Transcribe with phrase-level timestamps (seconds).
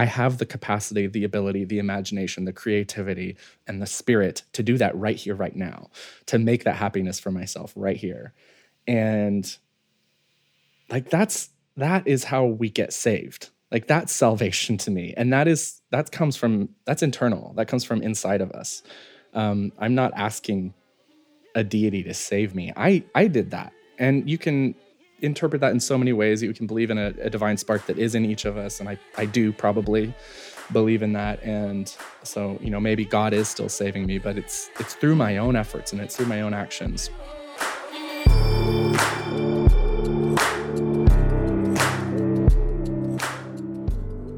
[0.00, 4.78] I have the capacity, the ability, the imagination, the creativity, and the spirit to do
[4.78, 5.90] that right here, right now,
[6.24, 8.32] to make that happiness for myself right here.
[8.88, 9.44] And
[10.88, 13.50] like that's that is how we get saved.
[13.70, 15.12] Like that's salvation to me.
[15.18, 17.52] And that is that comes from that's internal.
[17.58, 18.82] That comes from inside of us.
[19.34, 20.72] Um, I'm not asking
[21.54, 22.72] a deity to save me.
[22.74, 23.74] I I did that.
[23.98, 24.76] And you can
[25.22, 26.42] interpret that in so many ways.
[26.42, 28.88] You can believe in a, a, divine spark that is in each of us, and
[28.88, 30.14] I, I do probably
[30.72, 31.42] believe in that.
[31.42, 35.38] And so, you know, maybe God is still saving me, but it's it's through my
[35.38, 37.10] own efforts and it's through my own actions.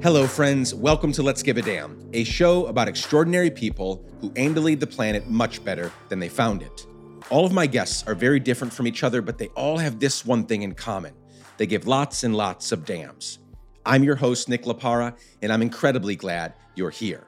[0.03, 0.75] Hello, friends.
[0.75, 4.81] Welcome to Let's Give a Damn, a show about extraordinary people who aim to lead
[4.81, 6.87] the planet much better than they found it.
[7.31, 10.25] All of my guests are very different from each other, but they all have this
[10.25, 11.15] one thing in common
[11.59, 13.39] they give lots and lots of damns.
[13.85, 17.27] I'm your host, Nick Laparra, and I'm incredibly glad you're here.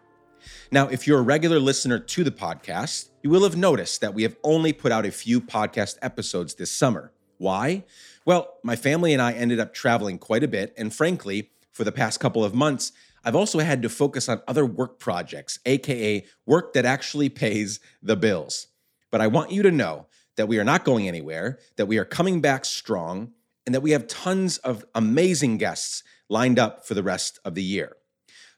[0.70, 4.22] Now, if you're a regular listener to the podcast, you will have noticed that we
[4.22, 7.12] have only put out a few podcast episodes this summer.
[7.38, 7.84] Why?
[8.24, 11.92] Well, my family and I ended up traveling quite a bit, and frankly, for the
[11.92, 12.92] past couple of months,
[13.24, 18.16] I've also had to focus on other work projects, aka work that actually pays the
[18.16, 18.68] bills.
[19.14, 22.04] But I want you to know that we are not going anywhere, that we are
[22.04, 23.30] coming back strong,
[23.64, 27.62] and that we have tons of amazing guests lined up for the rest of the
[27.62, 27.94] year.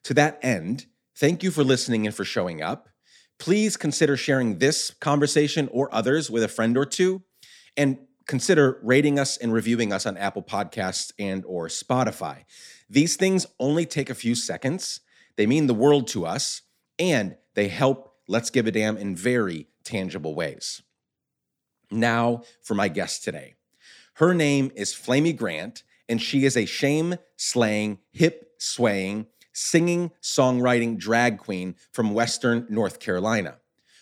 [0.04, 2.88] To that end, thank you for listening and for showing up.
[3.38, 7.20] Please consider sharing this conversation or others with a friend or two
[7.76, 12.46] and consider rating us and reviewing us on Apple Podcasts and or Spotify.
[12.88, 15.00] These things only take a few seconds.
[15.36, 16.62] They mean the world to us
[16.98, 20.82] and they help Let's Give a Damn in very tangible ways.
[21.90, 23.54] Now for my guest today.
[24.14, 30.98] Her name is Flamy Grant, and she is a shame slaying, hip swaying, singing, songwriting
[30.98, 33.58] drag queen from Western North Carolina.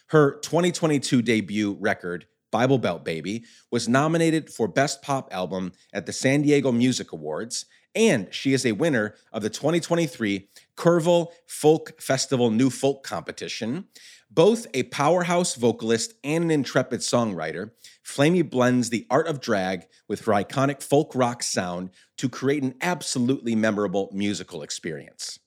[0.09, 6.13] Her 2022 debut record, Bible Belt Baby, was nominated for Best Pop Album at the
[6.13, 12.51] San Diego Music Awards, and she is a winner of the 2023 Kerrville Folk Festival
[12.51, 13.87] New Folk Competition,
[14.31, 17.71] both a powerhouse vocalist and an intrepid songwriter,
[18.03, 22.75] Flamy blends the art of drag with her iconic folk rock sound to create an
[22.81, 25.39] absolutely memorable musical experience.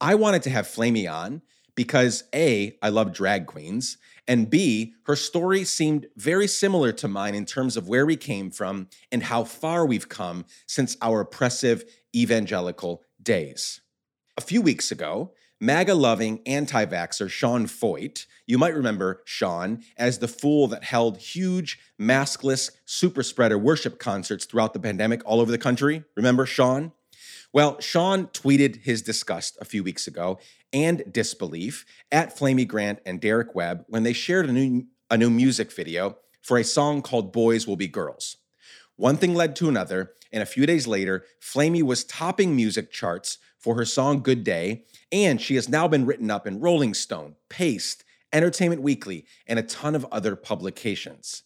[0.00, 1.42] I wanted to have Flamy on
[1.78, 7.36] because A, I love drag queens, and B, her story seemed very similar to mine
[7.36, 11.84] in terms of where we came from and how far we've come since our oppressive
[12.12, 13.80] evangelical days.
[14.36, 20.18] A few weeks ago, MAGA loving anti vaxxer Sean Feucht, you might remember Sean as
[20.18, 25.52] the fool that held huge, maskless super spreader worship concerts throughout the pandemic all over
[25.52, 26.02] the country.
[26.16, 26.90] Remember Sean?
[27.58, 30.38] Well, Sean tweeted his disgust a few weeks ago
[30.72, 35.28] and disbelief at Flamy Grant and Derek Webb when they shared a new, a new
[35.28, 38.36] music video for a song called Boys Will Be Girls.
[38.94, 43.38] One thing led to another, and a few days later, Flamy was topping music charts
[43.58, 47.34] for her song Good Day, and she has now been written up in Rolling Stone,
[47.48, 51.42] Paste, Entertainment Weekly, and a ton of other publications.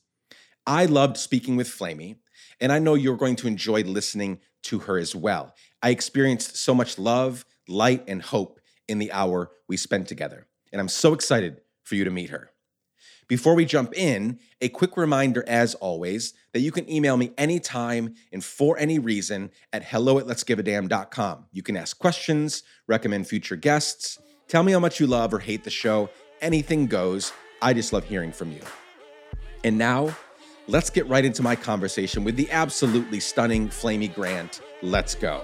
[0.66, 2.16] I loved speaking with Flamy,
[2.60, 5.54] and I know you're going to enjoy listening to her as well.
[5.82, 10.80] I experienced so much love, light, and hope in the hour we spent together, and
[10.80, 12.52] I'm so excited for you to meet her.
[13.28, 18.14] Before we jump in, a quick reminder, as always, that you can email me anytime
[18.32, 21.46] and for any reason at hello at let'sgiveadamn.com.
[21.50, 25.64] You can ask questions, recommend future guests, tell me how much you love or hate
[25.64, 26.10] the show.
[26.42, 27.32] Anything goes.
[27.62, 28.60] I just love hearing from you.
[29.64, 30.14] And now,
[30.68, 34.60] let's get right into my conversation with the absolutely stunning Flamy Grant.
[34.82, 35.42] Let's go.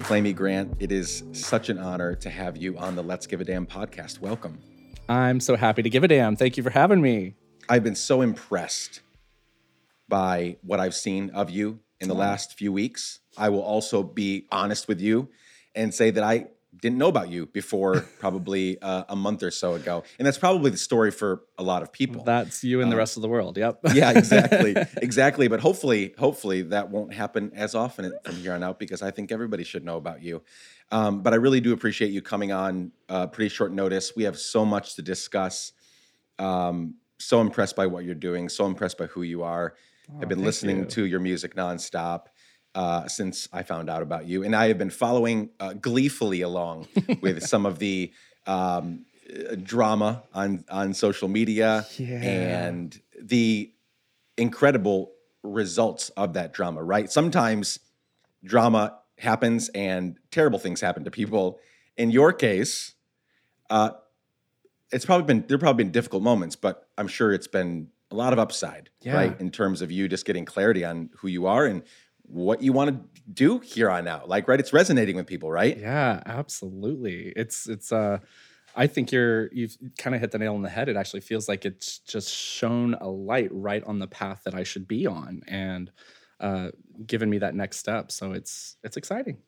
[0.00, 3.44] Flamy Grant, it is such an honor to have you on the Let's Give a
[3.44, 4.20] Damn podcast.
[4.20, 4.58] Welcome.
[5.08, 6.36] I'm so happy to give a damn.
[6.36, 7.34] Thank you for having me.
[7.68, 9.00] I've been so impressed
[10.08, 13.20] by what I've seen of you in the last few weeks.
[13.36, 15.28] I will also be honest with you
[15.74, 16.48] and say that I
[16.80, 20.04] didn't know about you before probably uh, a month or so ago.
[20.18, 22.24] And that's probably the story for a lot of people.
[22.24, 23.56] That's you and the um, rest of the world.
[23.56, 23.80] Yep.
[23.94, 24.76] yeah, exactly.
[25.02, 25.48] exactly.
[25.48, 29.32] But hopefully, hopefully that won't happen as often from here on out because I think
[29.32, 30.42] everybody should know about you.
[30.90, 34.16] Um, but I really do appreciate you coming on uh, pretty short notice.
[34.16, 35.72] We have so much to discuss.
[36.38, 39.74] Um, so impressed by what you're doing, so impressed by who you are.
[40.10, 40.84] Oh, I've been listening you.
[40.84, 42.26] to your music nonstop
[42.78, 46.86] uh, since I found out about you, and I have been following uh, gleefully along
[47.20, 48.12] with some of the
[48.46, 49.04] um,
[49.64, 52.22] drama on on social media yeah.
[52.22, 53.72] and the
[54.36, 55.10] incredible
[55.42, 57.10] results of that drama, right?
[57.10, 57.80] Sometimes
[58.44, 61.58] drama happens and terrible things happen to people.
[61.96, 62.94] In your case,
[63.70, 63.90] uh,
[64.92, 68.32] it's probably been there probably been difficult moments, but I'm sure it's been a lot
[68.32, 69.14] of upside, Yeah.
[69.14, 69.40] right?
[69.40, 71.82] In terms of you just getting clarity on who you are and
[72.28, 74.28] what you want to do here on out.
[74.28, 74.60] Like, right?
[74.60, 75.76] It's resonating with people, right?
[75.78, 77.32] Yeah, absolutely.
[77.36, 78.18] It's it's uh
[78.76, 80.88] I think you're you've kind of hit the nail on the head.
[80.88, 84.62] It actually feels like it's just shown a light right on the path that I
[84.62, 85.90] should be on and
[86.40, 86.70] uh
[87.06, 88.12] given me that next step.
[88.12, 89.38] So it's it's exciting.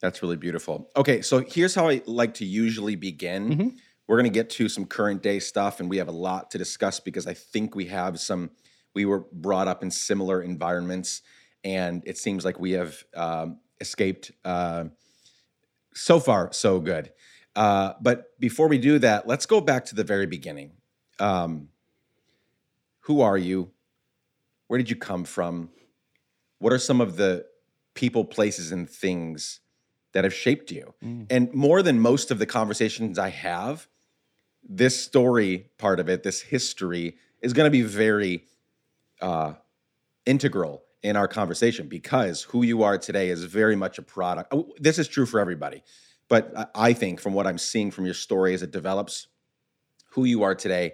[0.00, 0.90] That's really beautiful.
[0.96, 3.50] Okay, so here's how I like to usually begin.
[3.50, 3.76] Mhm.
[4.08, 6.58] We're going to get to some current day stuff, and we have a lot to
[6.58, 8.50] discuss because I think we have some.
[8.94, 11.22] We were brought up in similar environments,
[11.64, 14.32] and it seems like we have um, escaped.
[14.44, 14.84] Uh,
[15.94, 17.12] so far, so good.
[17.56, 20.72] Uh, but before we do that, let's go back to the very beginning.
[21.18, 21.68] Um,
[23.00, 23.70] who are you?
[24.68, 25.70] Where did you come from?
[26.58, 27.46] What are some of the
[27.94, 29.60] people, places, and things
[30.12, 30.94] that have shaped you?
[31.04, 31.26] Mm.
[31.28, 33.88] And more than most of the conversations I have,
[34.62, 38.44] this story part of it, this history, is going to be very
[39.20, 39.54] uh,
[40.24, 44.52] integral in our conversation because who you are today is very much a product.
[44.52, 45.82] oh, This is true for everybody,
[46.28, 49.28] but I- think from what I'm seeing from your story as it develops,
[50.10, 50.92] who you are today,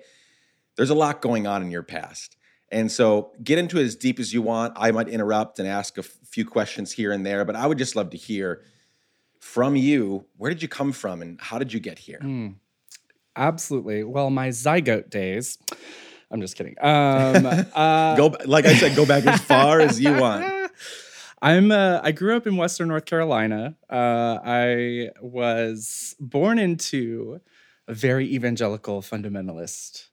[0.76, 2.36] there's a lot going on in your past.
[2.70, 4.74] And so get into it as deep as you want.
[4.76, 7.96] I might interrupt and ask a few questions here and there, but I would just
[7.96, 8.62] love to hear
[9.40, 12.20] from you where did you come from and how did you get here?
[12.22, 12.56] Mm.
[13.36, 14.02] Absolutely.
[14.04, 15.58] Well, my zygote days.
[16.30, 16.74] I'm just kidding.
[16.80, 20.70] Um uh Go like I said, go back as far as you want.
[21.42, 23.76] I'm uh, I grew up in Western North Carolina.
[23.90, 27.40] Uh, I was born into
[27.86, 30.08] a very evangelical fundamentalist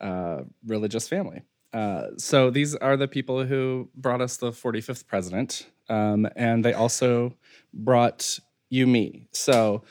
[0.00, 1.42] uh, religious family.
[1.72, 6.74] Uh, so these are the people who brought us the 45th president, um, and they
[6.74, 7.34] also
[7.72, 9.28] brought you me.
[9.32, 9.82] So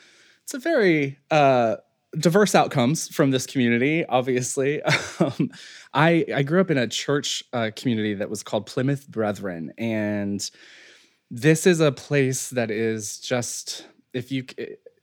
[0.44, 1.76] it's a very uh,
[2.18, 4.04] diverse outcomes from this community.
[4.06, 4.82] Obviously,
[5.20, 5.50] um,
[5.94, 10.48] I I grew up in a church uh, community that was called Plymouth Brethren, and
[11.30, 14.44] this is a place that is just if you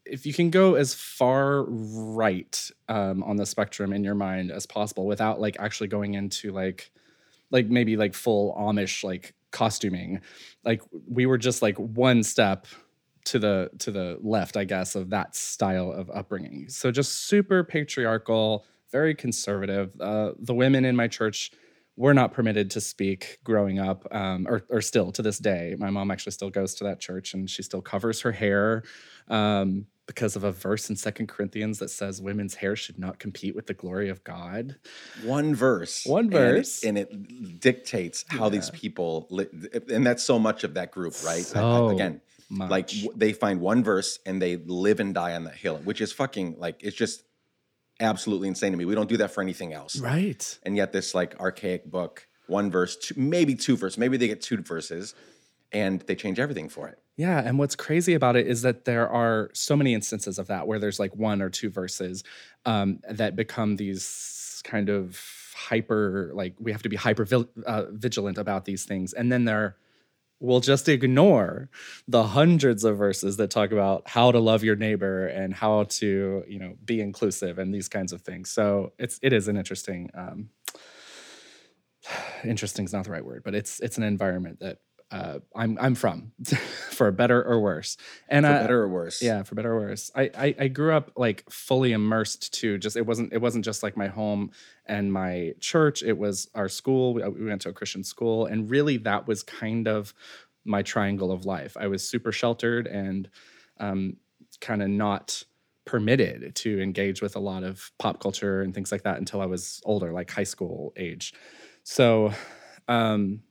[0.05, 4.65] if you can go as far right um, on the spectrum in your mind as
[4.65, 6.91] possible without like actually going into like
[7.51, 10.21] like maybe like full Amish like costuming,
[10.63, 12.67] like we were just like one step
[13.29, 16.67] to the to the left, I guess, of that style of upbringing.
[16.69, 19.91] So just super patriarchal, very conservative.
[19.99, 21.51] Uh, the women in my church
[21.95, 25.75] were not permitted to speak growing up, um, or or still to this day.
[25.77, 28.83] My mom actually still goes to that church, and she still covers her hair.
[29.27, 33.55] Um, because of a verse in Second Corinthians that says women's hair should not compete
[33.55, 34.75] with the glory of God.
[35.23, 36.03] One verse.
[36.03, 36.83] One and it- verse.
[36.83, 39.45] And it, dictates how these people, li-
[39.93, 41.45] and that's so much of that group, right?
[41.55, 42.69] I- I- again, Much.
[42.69, 46.01] like w- they find one verse and they live and die on that hill, which
[46.01, 47.23] is fucking like, it's just
[47.99, 48.85] absolutely insane to me.
[48.85, 49.99] We don't do that for anything else.
[49.99, 50.59] right.
[50.63, 54.41] And yet, this like archaic book, one verse, two, maybe two verses, maybe they get
[54.41, 55.13] two verses
[55.71, 56.97] and they change everything for it.
[57.15, 60.67] Yeah, and what's crazy about it is that there are so many instances of that
[60.67, 62.23] where there's like one or two verses
[62.65, 65.19] um, that become these kind of
[65.53, 67.27] hyper, like we have to be hyper
[67.65, 69.75] uh, vigilant about these things, and then there
[70.39, 71.69] we'll just ignore
[72.07, 76.43] the hundreds of verses that talk about how to love your neighbor and how to
[76.47, 78.49] you know be inclusive and these kinds of things.
[78.49, 80.09] So it's it is an interesting.
[80.13, 80.49] Um,
[82.43, 84.79] interesting is not the right word, but it's it's an environment that
[85.11, 86.31] uh, I'm I'm from,
[86.91, 87.97] for better or worse.
[88.27, 89.21] And For uh, better or worse.
[89.21, 90.11] yeah, for better or worse.
[90.15, 93.81] I, I I grew up like fully immersed to Just it wasn't it wasn't just
[93.81, 94.51] like my home
[94.85, 96.03] and my church.
[96.03, 97.13] It was our school.
[97.13, 100.13] We, we went to a Christian school, and really that was kind of
[100.65, 101.75] my triangle of life.
[101.79, 103.29] I was super sheltered and
[103.79, 104.17] um,
[104.61, 105.43] kind of not
[105.85, 109.47] permitted to engage with a lot of pop culture and things like that until I
[109.47, 111.33] was older, like high school age.
[111.83, 112.31] So
[112.87, 113.41] um,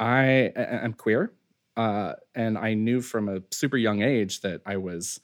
[0.00, 1.32] I I'm queer,
[1.76, 5.20] uh, and I knew from a super young age that I was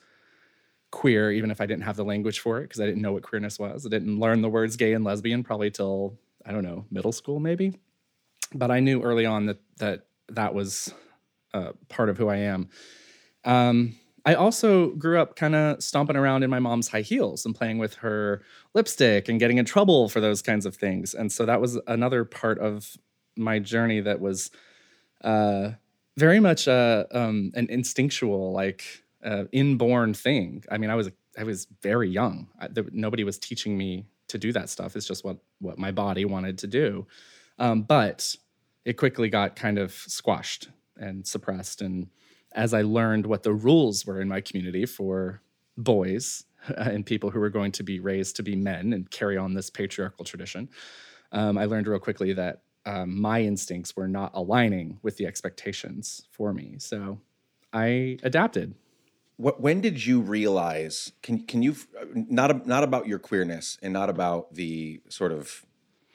[0.91, 3.23] queer, even if I didn't have the language for it, because I didn't know what
[3.23, 3.85] queerness was.
[3.85, 7.41] I didn't learn the words gay and lesbian probably till I don't know middle school
[7.41, 7.79] maybe,
[8.55, 10.93] but I knew early on that that that was
[11.53, 12.69] uh, part of who I am.
[13.45, 17.55] Um, I also grew up kind of stomping around in my mom's high heels and
[17.55, 21.13] playing with her lipstick and getting in trouble for those kinds of things.
[21.13, 22.97] And so that was another part of
[23.37, 24.51] my journey that was
[25.23, 25.71] uh,
[26.17, 28.85] very much uh, um, an instinctual, like
[29.25, 30.65] uh, inborn thing.
[30.71, 32.49] I mean, I was I was very young.
[32.59, 34.97] I, there, nobody was teaching me to do that stuff.
[34.97, 37.07] It's just what what my body wanted to do.
[37.59, 38.37] Um, but
[38.85, 41.81] it quickly got kind of squashed and suppressed.
[41.81, 42.09] And
[42.53, 45.41] as I learned what the rules were in my community for
[45.77, 46.45] boys
[46.77, 49.71] and people who were going to be raised to be men and carry on this
[49.71, 50.69] patriarchal tradition,
[51.33, 56.27] um, I learned real quickly that um, my instincts were not aligning with the expectations
[56.31, 56.77] for me.
[56.79, 57.21] So
[57.73, 58.75] I adapted.
[59.37, 61.13] What, when did you realize?
[61.23, 61.75] Can can you
[62.15, 65.65] not not about your queerness and not about the sort of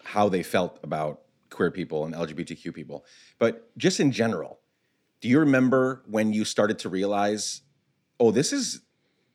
[0.04, 3.06] how they felt about queer people and LGBTQ people,
[3.38, 4.60] but just in general?
[5.22, 7.62] Do you remember when you started to realize,
[8.22, 8.82] oh, this is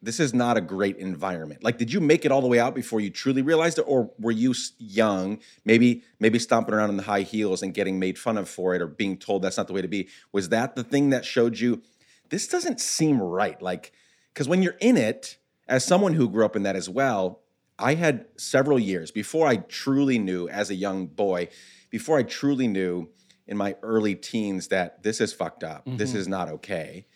[0.05, 1.65] this is not a great environment.
[1.65, 4.11] Like, did you make it all the way out before you truly realized it, or
[4.19, 8.37] were you young, maybe maybe stomping around in the high heels and getting made fun
[8.37, 10.09] of for it, or being told that's not the way to be?
[10.31, 11.83] Was that the thing that showed you
[12.29, 13.61] this doesn't seem right?
[13.61, 13.93] Like,
[14.33, 17.41] because when you're in it, as someone who grew up in that as well,
[17.79, 21.49] I had several years before I truly knew, as a young boy,
[21.91, 23.09] before I truly knew
[23.47, 25.97] in my early teens that this is fucked up, mm-hmm.
[25.97, 27.07] this is not okay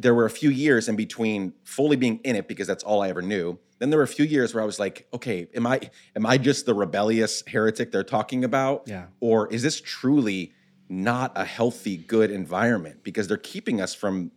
[0.00, 3.10] there were a few years in between fully being in it because that's all I
[3.10, 3.58] ever knew.
[3.78, 5.80] Then there were a few years where I was like, okay, am I
[6.16, 8.84] am I just the rebellious heretic they're talking about?
[8.86, 9.06] Yeah.
[9.20, 10.52] Or is this truly
[10.88, 13.02] not a healthy, good environment?
[13.02, 14.32] Because they're keeping us from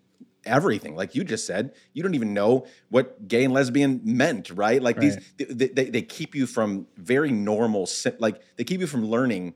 [0.46, 0.96] everything.
[0.96, 4.82] Like you just said, you don't even know what gay and lesbian meant, right?
[4.82, 5.17] Like right.
[5.38, 7.88] these they, they, they keep you from very normal
[8.20, 9.53] like they keep you from learning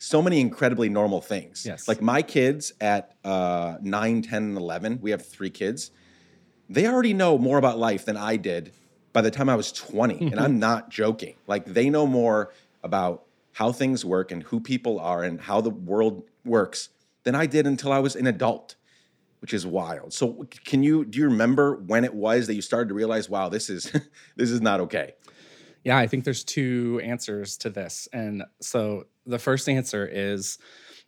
[0.00, 1.66] so many incredibly normal things.
[1.66, 1.86] Yes.
[1.86, 5.90] Like my kids at uh, 9, 10, and 11, we have three kids.
[6.70, 8.72] They already know more about life than I did
[9.12, 10.14] by the time I was 20.
[10.14, 10.26] Mm-hmm.
[10.28, 11.34] And I'm not joking.
[11.46, 12.50] Like they know more
[12.82, 16.88] about how things work and who people are and how the world works
[17.24, 18.76] than I did until I was an adult,
[19.42, 20.14] which is wild.
[20.14, 23.50] So can you do you remember when it was that you started to realize, wow,
[23.50, 23.92] this is
[24.36, 25.12] this is not okay?
[25.84, 28.08] Yeah, I think there's two answers to this.
[28.12, 30.58] And so the first answer is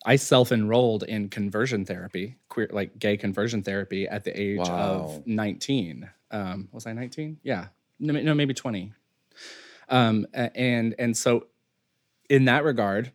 [0.05, 5.12] I self-enrolled in conversion therapy, queer like gay conversion therapy at the age wow.
[5.17, 6.11] of 19.
[6.31, 7.38] Um, was I 19?
[7.43, 7.69] Yeah.
[8.00, 8.93] No, no maybe 20.
[9.88, 11.47] Um, and and so
[12.29, 13.12] in that regard,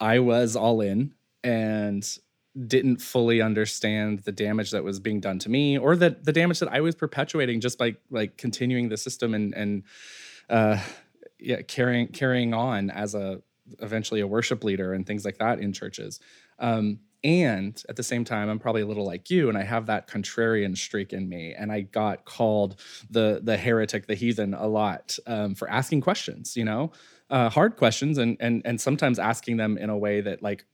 [0.00, 1.14] I was all in
[1.44, 2.06] and
[2.66, 6.58] didn't fully understand the damage that was being done to me or that the damage
[6.58, 9.84] that I was perpetuating just by like continuing the system and and
[10.50, 10.82] uh,
[11.38, 13.42] yeah, carrying carrying on as a
[13.80, 16.20] eventually a worship leader and things like that in churches.
[16.58, 19.86] Um, and at the same time, I'm probably a little like you, and I have
[19.86, 21.52] that contrarian streak in me.
[21.52, 26.56] And I got called the the heretic, the heathen, a lot um, for asking questions.
[26.56, 26.92] You know,
[27.28, 30.64] uh, hard questions, and and and sometimes asking them in a way that like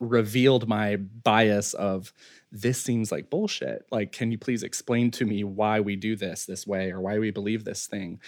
[0.00, 2.12] revealed my bias of
[2.50, 3.86] this seems like bullshit.
[3.92, 7.18] Like, can you please explain to me why we do this this way or why
[7.18, 8.20] we believe this thing?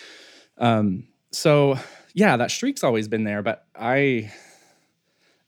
[0.58, 1.78] Um, so
[2.14, 4.32] yeah, that streak's always been there, but I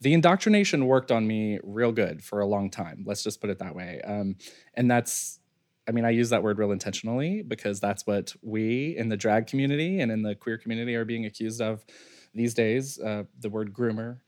[0.00, 3.04] the indoctrination worked on me real good for a long time.
[3.06, 4.00] Let's just put it that way.
[4.04, 4.36] Um,
[4.74, 5.40] and that's,
[5.88, 9.48] I mean, I use that word real intentionally because that's what we in the drag
[9.48, 11.84] community and in the queer community are being accused of
[12.32, 13.00] these days.
[13.00, 14.18] Uh, the word groomer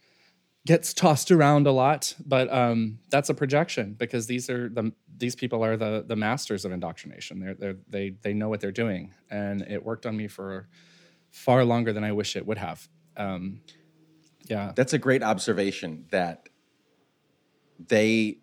[0.66, 5.36] gets tossed around a lot, but um, that's a projection because these are the these
[5.36, 7.38] people are the the masters of indoctrination.
[7.38, 10.68] They're, they're they they know what they're doing, and it worked on me for
[11.30, 12.88] far longer than I wish it would have.
[13.16, 13.60] Um,
[14.48, 16.06] yeah, that's a great observation.
[16.10, 16.48] That
[17.88, 18.38] they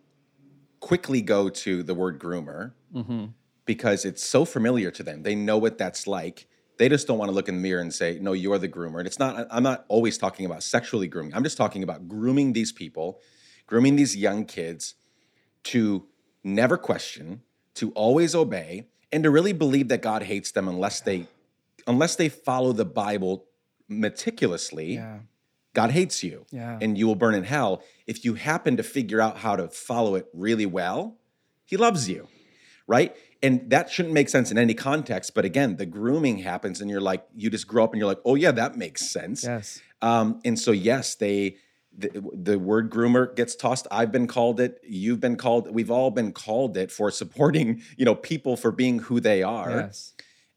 [0.80, 3.26] quickly go to the word groomer mm-hmm.
[3.66, 5.24] because it's so familiar to them.
[5.24, 6.48] They know what that's like.
[6.78, 9.00] They just don't want to look in the mirror and say, "No, you're the groomer."
[9.00, 9.48] And it's not.
[9.50, 11.34] I'm not always talking about sexually grooming.
[11.34, 13.20] I'm just talking about grooming these people,
[13.66, 14.96] grooming these young kids
[15.64, 16.06] to
[16.44, 17.42] never question,
[17.76, 21.28] to always obey, and to really believe that God hates them unless they
[21.86, 23.46] unless they follow the Bible
[23.88, 25.20] meticulously, yeah.
[25.74, 26.80] God hates you yeah.
[26.82, 27.84] and you will burn in hell.
[28.08, 31.18] If you happen to figure out how to follow it really well,
[31.66, 32.28] he loves you,
[32.88, 33.16] right?
[33.44, 35.36] And that shouldn't make sense in any context.
[35.36, 38.22] But again, the grooming happens and you're like, you just grow up and you're like,
[38.26, 39.44] oh, yeah, that makes sense.
[39.44, 39.80] Yes.
[40.02, 41.58] Um, and so, yes, they,
[41.96, 43.88] the, the, word groomer gets tossed.
[43.92, 44.80] I've been called it.
[44.84, 45.72] You've been called.
[45.74, 49.70] We've all been called it for supporting, you know, people for being who they are.
[49.70, 50.14] Yes.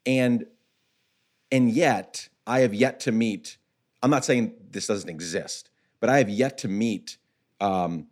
[0.07, 0.47] And
[1.50, 3.59] and yet, I have yet to meet,
[4.02, 7.19] I'm not saying this doesn't exist, but I have yet to meet
[7.61, 8.09] um,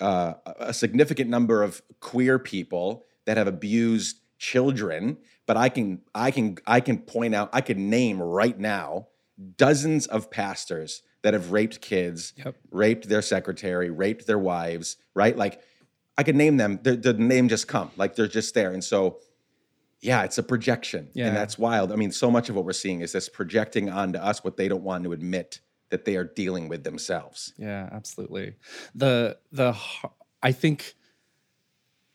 [0.00, 5.18] uh, a significant number of queer people that have abused children.
[5.46, 9.08] But I can, I can, I can point out, I can name right now
[9.56, 12.56] dozens of pastors that have raped kids, yep.
[12.70, 15.36] raped their secretary, raped their wives, right?
[15.36, 15.60] Like
[16.18, 16.80] I could name them.
[16.82, 18.72] The, the name just come, like they're just there.
[18.72, 19.18] And so
[20.02, 21.08] yeah, it's a projection.
[21.14, 21.28] Yeah.
[21.28, 21.92] And that's wild.
[21.92, 24.68] I mean, so much of what we're seeing is this projecting onto us what they
[24.68, 27.52] don't want to admit that they are dealing with themselves.
[27.56, 28.56] Yeah, absolutely.
[28.94, 29.76] The the
[30.42, 30.94] I think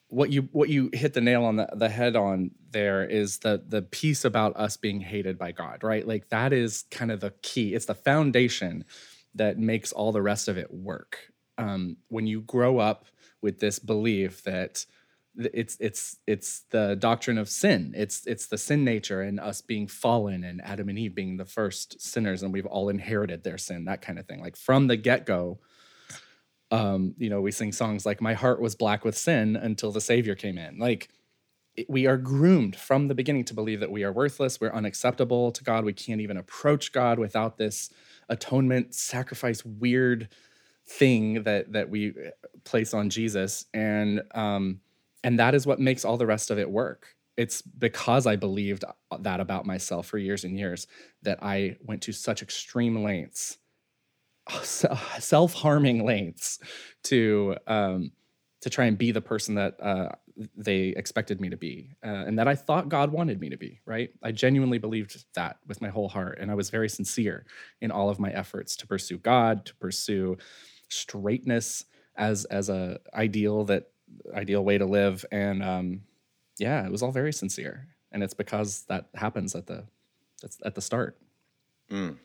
[0.10, 3.64] what you what you hit the nail on the, the head on there is the
[3.66, 6.06] the piece about us being hated by God, right?
[6.06, 7.74] Like that is kind of the key.
[7.74, 8.84] It's the foundation
[9.36, 11.32] that makes all the rest of it work.
[11.58, 13.06] Um, when you grow up
[13.42, 14.86] with this belief that
[15.38, 17.94] it's it's it's the doctrine of sin.
[17.96, 21.46] It's it's the sin nature and us being fallen and Adam and Eve being the
[21.46, 24.42] first sinners and we've all inherited their sin, that kind of thing.
[24.42, 25.60] Like from the get-go,
[26.72, 30.02] um, you know, we sing songs like My Heart Was Black with Sin until the
[30.02, 30.80] Savior came in.
[30.80, 31.10] Like
[31.76, 35.52] it, we are groomed from the beginning to believe that we are worthless, we're unacceptable
[35.52, 37.90] to God, we can't even approach God without this
[38.28, 40.30] atonement, sacrifice, weird
[40.90, 42.14] thing that that we
[42.64, 43.66] place on Jesus.
[43.74, 44.80] And um
[45.24, 48.84] and that is what makes all the rest of it work it's because I believed
[49.20, 50.88] that about myself for years and years
[51.22, 53.60] that I went to such extreme lengths,
[55.20, 56.60] self harming lengths,
[57.04, 58.12] to um,
[58.62, 60.10] to try and be the person that uh,
[60.56, 63.82] they expected me to be, uh, and that I thought God wanted me to be.
[63.86, 64.10] Right?
[64.24, 67.46] I genuinely believed that with my whole heart, and I was very sincere
[67.82, 70.38] in all of my efforts to pursue God, to pursue
[70.90, 73.92] straightness as as a ideal that
[74.34, 75.26] ideal way to live.
[75.32, 76.02] And um,
[76.58, 79.86] yeah, it was all very sincere, and it's because that happens at the
[80.42, 81.18] that's at the start.
[81.92, 82.18] Mm.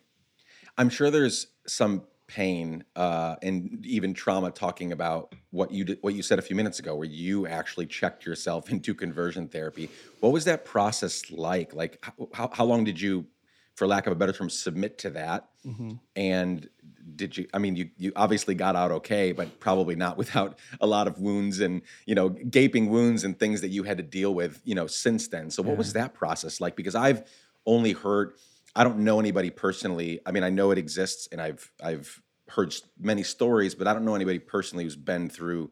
[0.79, 6.15] I'm sure there's some pain uh, and even trauma talking about what you did, what
[6.15, 9.91] you said a few minutes ago, where you actually checked yourself into conversion therapy.
[10.21, 11.75] What was that process like?
[11.75, 13.27] Like, how, how long did you,
[13.75, 15.49] for lack of a better term, submit to that?
[15.67, 15.93] Mm-hmm.
[16.17, 16.69] And
[17.17, 20.87] did you i mean you you obviously got out okay but probably not without a
[20.87, 24.35] lot of wounds and you know gaping wounds and things that you had to deal
[24.35, 25.50] with you know since then.
[25.50, 26.76] So what was that process like?
[26.76, 27.25] Because i've
[27.67, 28.35] only heard
[28.75, 30.21] i don't know anybody personally.
[30.26, 34.05] I mean i know it exists and i've i've heard many stories but i don't
[34.05, 35.71] know anybody personally who's been through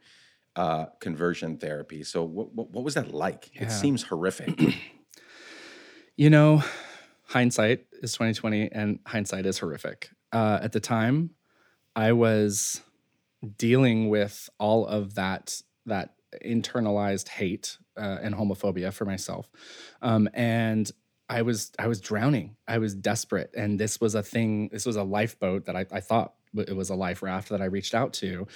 [0.57, 2.03] uh, conversion therapy.
[2.03, 3.51] So what, what, what was that like?
[3.55, 3.65] Yeah.
[3.65, 4.59] it seems horrific.
[6.17, 6.63] You know
[7.31, 11.31] hindsight is 2020 and hindsight is horrific uh, at the time,
[11.97, 12.83] I was
[13.57, 16.15] dealing with all of that that
[16.45, 19.49] internalized hate uh, and homophobia for myself,
[20.03, 20.91] um, and
[21.29, 22.57] I was I was drowning.
[22.69, 24.69] I was desperate, and this was a thing.
[24.73, 27.67] This was a lifeboat that I, I thought it was a life raft that I
[27.67, 28.47] reached out to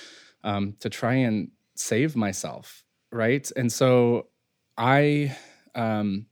[0.45, 3.51] um, to try and save myself, right?
[3.57, 4.29] And so
[4.79, 5.37] I
[5.75, 6.27] um,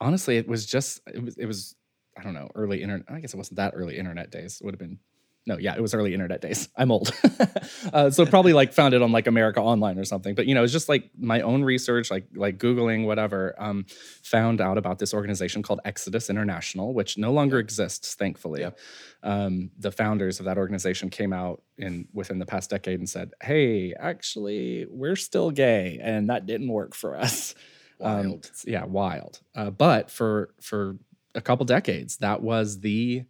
[0.00, 1.74] honestly, it was just it was it was
[2.16, 3.06] I don't know, early internet.
[3.08, 4.60] I guess it wasn't that early internet days.
[4.60, 4.98] It would have been,
[5.46, 6.68] no, yeah, it was early internet days.
[6.76, 7.12] I'm old.
[7.92, 10.34] uh, so probably like found it on like America Online or something.
[10.34, 13.84] But, you know, it's just like my own research, like, like Googling, whatever, um,
[14.22, 18.62] found out about this organization called Exodus International, which no longer exists, thankfully.
[18.62, 18.78] Yep.
[19.22, 23.32] Um, the founders of that organization came out in within the past decade and said,
[23.42, 26.00] hey, actually, we're still gay.
[26.02, 27.54] And that didn't work for us.
[28.00, 28.46] Um, wild.
[28.46, 29.40] Um, yeah, wild.
[29.54, 30.96] Uh, but for for
[31.34, 33.24] a couple decades, that was the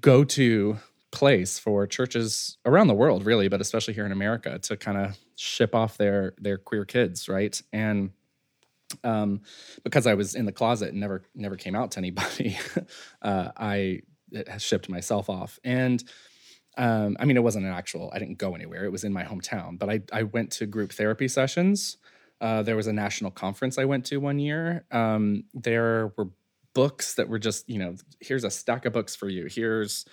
[0.00, 0.78] go to
[1.10, 5.16] place for churches around the world, really, but especially here in America, to kind of
[5.36, 7.60] ship off their their queer kids, right?
[7.72, 8.10] And
[9.04, 9.42] um,
[9.84, 12.58] because I was in the closet and never never came out to anybody,
[13.22, 14.02] uh, I
[14.58, 15.58] shipped myself off.
[15.64, 16.02] And
[16.78, 18.10] um, I mean, it wasn't an actual.
[18.14, 18.84] I didn't go anywhere.
[18.84, 21.98] It was in my hometown, but I I went to group therapy sessions.
[22.42, 24.84] Uh, there was a national conference I went to one year.
[24.90, 26.28] Um, there were
[26.74, 29.46] books that were just you know here's a stack of books for you.
[29.46, 30.04] Here's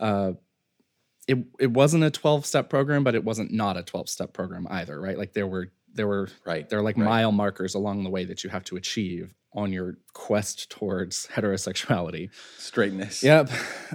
[0.00, 0.32] uh
[1.26, 4.66] it it wasn't a 12 step program but it wasn't not a 12 step program
[4.70, 5.16] either right?
[5.16, 7.04] Like there were there were right there are like right.
[7.04, 12.30] mile markers along the way that you have to achieve on your quest towards heterosexuality.
[12.58, 13.22] Straightness.
[13.22, 13.50] Yep.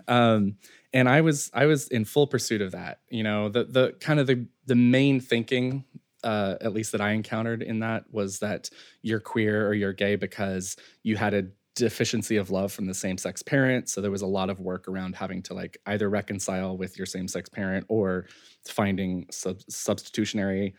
[0.07, 0.55] Um
[0.91, 3.49] and i was i was in full pursuit of that you know?
[3.49, 5.83] The the kind of the the main thinking
[6.23, 8.69] uh, at least that I encountered in that was that
[9.01, 13.17] you're queer or you're gay because you had a deficiency of love from the same
[13.17, 13.89] sex parent.
[13.89, 17.05] So there was a lot of work around having to like either reconcile with your
[17.05, 18.27] same sex parent or
[18.67, 20.75] finding sub- substitutionary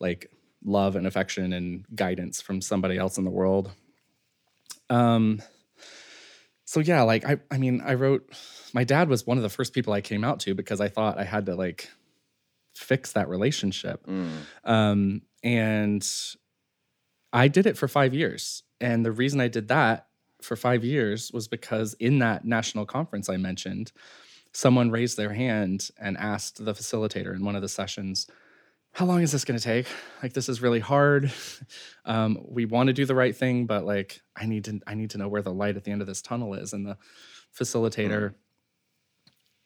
[0.00, 0.30] like
[0.64, 3.70] love and affection and guidance from somebody else in the world.
[4.88, 5.40] Um
[6.64, 8.28] so yeah, like I I mean, I wrote
[8.74, 11.18] my dad was one of the first people I came out to because I thought
[11.18, 11.88] I had to like
[12.74, 14.06] fix that relationship.
[14.06, 14.30] Mm.
[14.64, 16.06] Um and
[17.32, 18.62] I did it for 5 years.
[18.80, 20.06] And the reason I did that
[20.42, 23.92] for five years was because in that national conference I mentioned,
[24.52, 28.26] someone raised their hand and asked the facilitator in one of the sessions,
[28.92, 29.86] how long is this going to take?
[30.22, 31.32] Like, this is really hard.
[32.06, 35.10] Um, we want to do the right thing, but like, I need to, I need
[35.10, 36.72] to know where the light at the end of this tunnel is.
[36.72, 36.96] And the
[37.56, 38.34] facilitator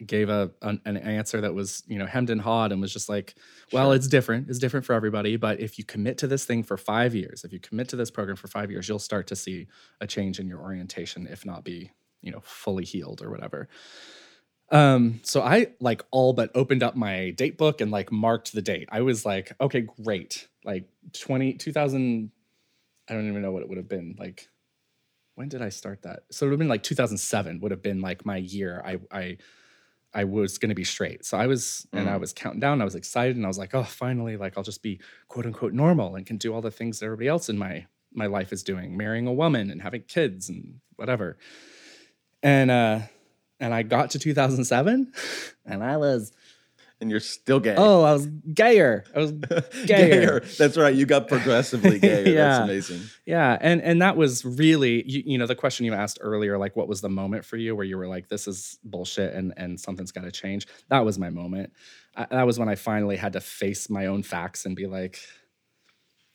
[0.07, 3.09] gave a an, an answer that was you know hemmed and hawed and was just
[3.09, 3.35] like
[3.73, 3.95] well Sure.
[3.95, 4.49] it's different.
[4.49, 5.37] It's different for everybody.
[5.37, 8.11] But if you commit to this thing for five years if you commit to this
[8.11, 9.67] program for five years you'll start to see
[10.01, 11.91] a change in your orientation if not be
[12.21, 13.67] you know fully healed or whatever.
[14.71, 18.63] Um so i like all but opened up my date book and like marked the
[18.63, 18.89] date.
[18.91, 20.47] I was like okay great.
[20.63, 22.31] Like 20 2000
[23.07, 24.15] i don't even know what it would have been.
[24.17, 24.49] Like
[25.35, 26.23] when did i start that?
[26.31, 29.37] So it would have been like 2007 would have been like my year i i
[30.15, 32.19] i was going to be straight so i was and i Mm.
[32.21, 34.81] was counting down i was excited and i was like oh finally like i'll just
[34.81, 37.85] be quote unquote normal and can do all the things that everybody else in my
[38.13, 41.37] my life is doing marrying a woman and having kids and whatever
[42.41, 42.99] and uh
[43.59, 45.11] and i got to 2007
[45.65, 46.31] and i was
[47.05, 47.75] And you're still gay.
[47.77, 49.31] oh i was gayer i was
[49.85, 50.39] gayer.
[50.57, 50.95] That's right.
[50.95, 52.27] You got progressively gayer.
[52.27, 52.33] Yeah.
[52.33, 53.01] That's amazing.
[53.27, 56.75] Yeah, and and that was really you, you know the question you asked earlier, like
[56.75, 59.79] what was the moment for you where you were like, this is bullshit and and
[59.79, 60.65] something's got to change.
[60.89, 61.73] That was my moment.
[62.15, 65.19] I, that was when I finally had to face my own facts and be like,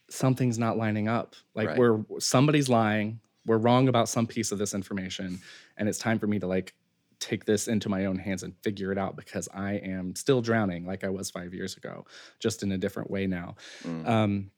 [0.08, 1.34] something's not lining up.
[1.54, 1.78] Like Right.
[1.78, 3.18] we're somebody's lying.
[3.46, 5.40] We're wrong about some piece of this information,
[5.76, 6.74] and it's time for me to like
[7.20, 10.86] take this into my own hands and figure it out because I am still drowning
[10.86, 12.06] like I was five years ago,
[12.40, 13.56] just in a different way now.
[13.84, 14.08] Mm.
[14.08, 14.50] Um,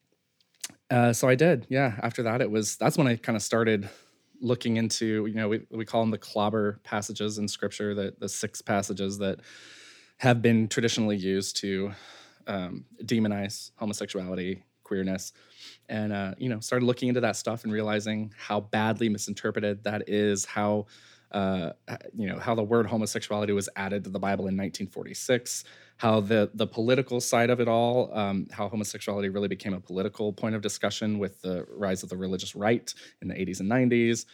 [0.91, 1.67] uh, so I did.
[1.69, 1.95] Yeah.
[2.03, 3.89] After that, it was that's when I kind of started
[4.41, 8.29] looking into, you know, we, we call them the clobber passages in scripture, the, the
[8.29, 9.41] six passages that
[10.19, 11.93] have been traditionally used to
[12.47, 15.33] um, demonize homosexuality, queerness.
[15.89, 20.09] And, uh, you know, started looking into that stuff and realizing how badly misinterpreted that
[20.09, 20.87] is, how,
[21.33, 21.73] uh,
[22.15, 25.65] you know, how the word homosexuality was added to the Bible in 1946,
[25.97, 30.33] how the the political side of it all, um, how homosexuality really became a political
[30.33, 32.93] point of discussion with the rise of the religious right
[33.23, 34.27] in the 80s and 90s,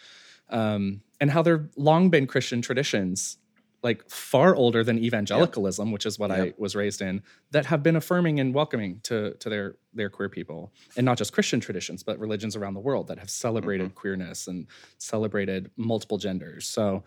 [0.49, 3.37] um, and how there long been Christian traditions,
[3.81, 7.95] like far older than evangelicalism, which is what I was raised in, that have been
[7.95, 12.19] affirming and welcoming to to their their queer people, and not just Christian traditions, but
[12.19, 16.67] religions around the world that have celebrated queerness and celebrated multiple genders.
[16.67, 17.03] So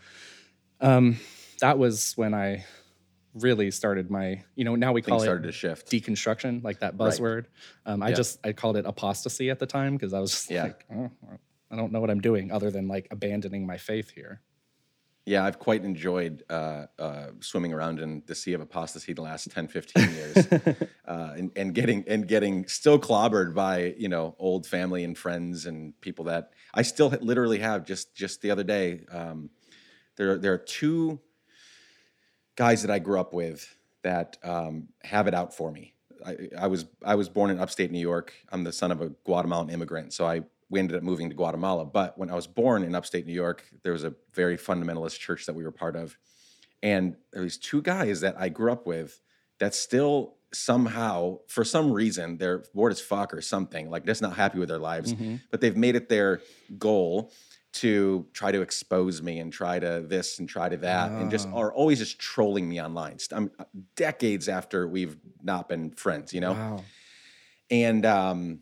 [0.80, 1.18] um,
[1.61, 2.64] that was when I
[3.35, 5.90] really started my, you know, now we call Things it started to shift.
[5.90, 7.12] deconstruction, like that Right.
[7.12, 7.46] buzzword.
[7.87, 8.16] Um, I Yeah.
[8.16, 10.64] just I called it apostasy at the time because I was just Yeah.
[10.64, 11.11] like, oh,
[11.70, 14.42] I don't know what I'm doing other than like abandoning my faith here.
[15.24, 19.48] Yeah, I've quite enjoyed uh, uh, swimming around in the sea of apostasy the last
[19.48, 20.37] 10, 15 years,
[21.06, 25.66] uh, and, and getting and getting still clobbered by you know old family and friends
[25.66, 27.85] and people that I still literally have.
[27.85, 29.50] Just just the other day, um,
[30.16, 31.20] there there are two
[32.56, 35.94] guys that I grew up with that um, have it out for me.
[36.26, 38.32] I, I was I was born in upstate New York.
[38.50, 41.85] I'm the son of a Guatemalan immigrant, so I we ended up moving to Guatemala.
[41.85, 45.46] But when I was born in upstate New York, there was a very fundamentalist church
[45.46, 46.16] that we were part of,
[46.82, 49.20] and there was two guys that I grew up with
[49.61, 54.35] that still somehow, for some reason, they're bored as fuck or something, like just not
[54.35, 55.40] happy with their lives, Mhm.
[55.50, 56.40] but they've made it their
[56.78, 57.32] goal
[57.72, 61.48] to try to expose me and try to this and try to that and just
[61.48, 61.56] Oh.
[61.58, 63.16] are always just trolling me online.
[63.30, 63.64] I'm uh,
[63.96, 66.52] decades after we've not been friends, you know?
[66.52, 66.85] Wow.
[67.70, 68.58] and um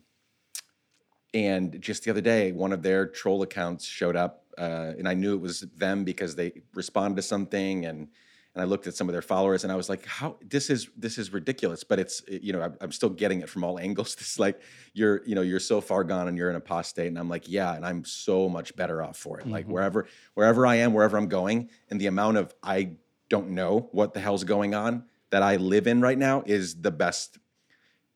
[1.33, 5.13] and just the other day one of their troll accounts showed up uh, and i
[5.13, 8.09] knew it was them because they responded to something and
[8.53, 10.89] and i looked at some of their followers and i was like how this is
[10.97, 14.15] this is ridiculous but it's you know i'm, I'm still getting it from all angles
[14.15, 14.59] this like
[14.93, 17.75] you're you know you're so far gone and you're an apostate and i'm like yeah
[17.75, 19.69] and i'm so much better off for it like Mhm.
[19.71, 22.91] wherever wherever i am wherever i'm going and the amount of i
[23.29, 26.91] don't know what the hell's going on that i live in right now is the
[26.91, 27.37] best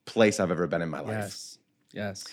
[0.06, 1.58] place i've ever been in my life Yes.
[1.94, 2.24] Yes.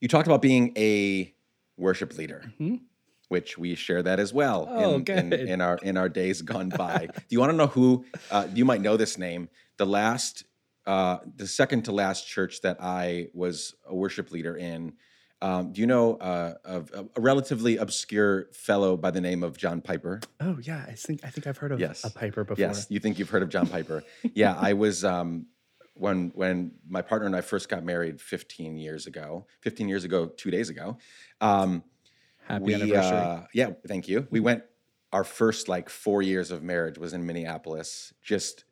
[0.00, 1.32] You talked about being a
[1.76, 2.80] worship leader, Mhm.
[3.28, 6.68] which we share that as well Oh, in, in, in our in our days gone
[6.70, 7.06] by.
[7.14, 8.04] Do you want to know who?
[8.30, 9.48] Uh, you might know this name.
[9.76, 10.44] The last,
[10.86, 14.94] uh, the second to last church that I was a worship leader in.
[15.42, 19.56] Um, do you know uh, of a, a relatively obscure fellow by the name of
[19.56, 20.20] John Piper?
[20.38, 22.04] Oh yeah, I think I think I've heard of Yes.
[22.04, 22.60] a piper before.
[22.60, 24.02] Yes, you think you've heard of John Piper?
[24.34, 25.46] yeah, I was um,
[26.00, 29.46] when when my partner and I first got married 15 years ago.
[29.60, 30.96] 15 years ago, two days ago.
[31.40, 31.84] Um,
[32.48, 33.18] Happy we, anniversary.
[33.18, 34.26] Uh, yeah, thank you.
[34.30, 34.62] We went.
[35.12, 38.14] Our first like four years of marriage was in Minneapolis.
[38.22, 38.64] Just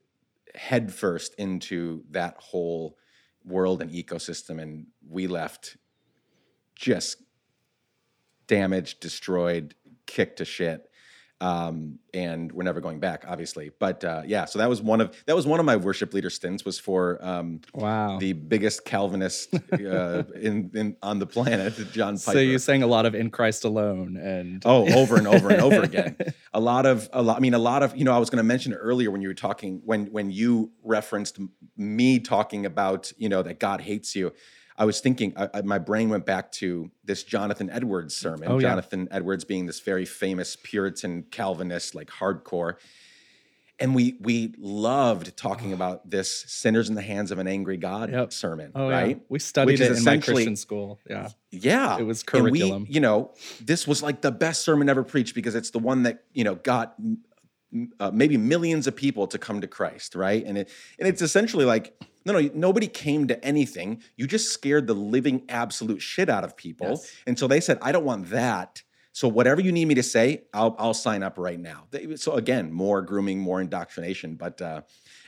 [0.55, 2.97] head first into that whole
[3.45, 5.77] world and ecosystem, and we left
[6.75, 7.23] just
[8.47, 9.75] damaged, destroyed,
[10.07, 10.88] kicked to shit.
[11.41, 13.71] Um, and we're never going back, obviously.
[13.79, 16.31] But uh, yeah, so that was one of that was one of my worship leader
[16.31, 18.19] stints was for um, Wow.
[18.19, 22.33] the biggest Calvinist uh, in, in on the planet, John Piper.
[22.33, 25.61] so you sang a lot of "In Christ Alone" and Oh, over and over and
[25.63, 26.17] over again.
[26.55, 27.37] A lot of a lot.
[27.37, 28.13] I mean, a lot of you know.
[28.13, 31.39] I was going to mention earlier when you were talking when when you referenced
[31.77, 34.33] me talking about you know that God hates you.
[34.79, 35.35] I was thinking.
[35.37, 38.49] I, I, my brain went back to this Jonathan Edwards mm, sermon.
[38.49, 38.69] Oh, yeah.
[38.71, 42.77] Jonathan Edwards being this very famous Puritan Calvinist, like hardcore.
[43.81, 45.77] And we we loved talking ah.
[45.77, 48.33] about this "sinners in the hands of an angry God" Yep.
[48.33, 49.17] sermon, oh right?
[49.17, 50.99] yeah, we studied Which it in my Christian school.
[51.09, 51.99] Yeah, Yeah.
[51.99, 52.87] It was And we, curriculum.
[52.89, 56.25] you know, this was like the best sermon ever preached because it's the one that,
[56.33, 56.95] you know, got
[58.01, 60.45] uh, maybe millions of people to come to Christ, right?
[60.45, 64.03] And it and it's essentially like no no nobody came to anything.
[64.17, 66.91] You just scared the living absolute shit out of people.
[66.91, 67.13] Yes.
[67.27, 70.45] And so they said, "I don't want that." So whatever you need me to say,
[70.55, 71.89] I'll I'll sign up right now.
[72.17, 74.83] So again, more grooming, more indoctrination, but uh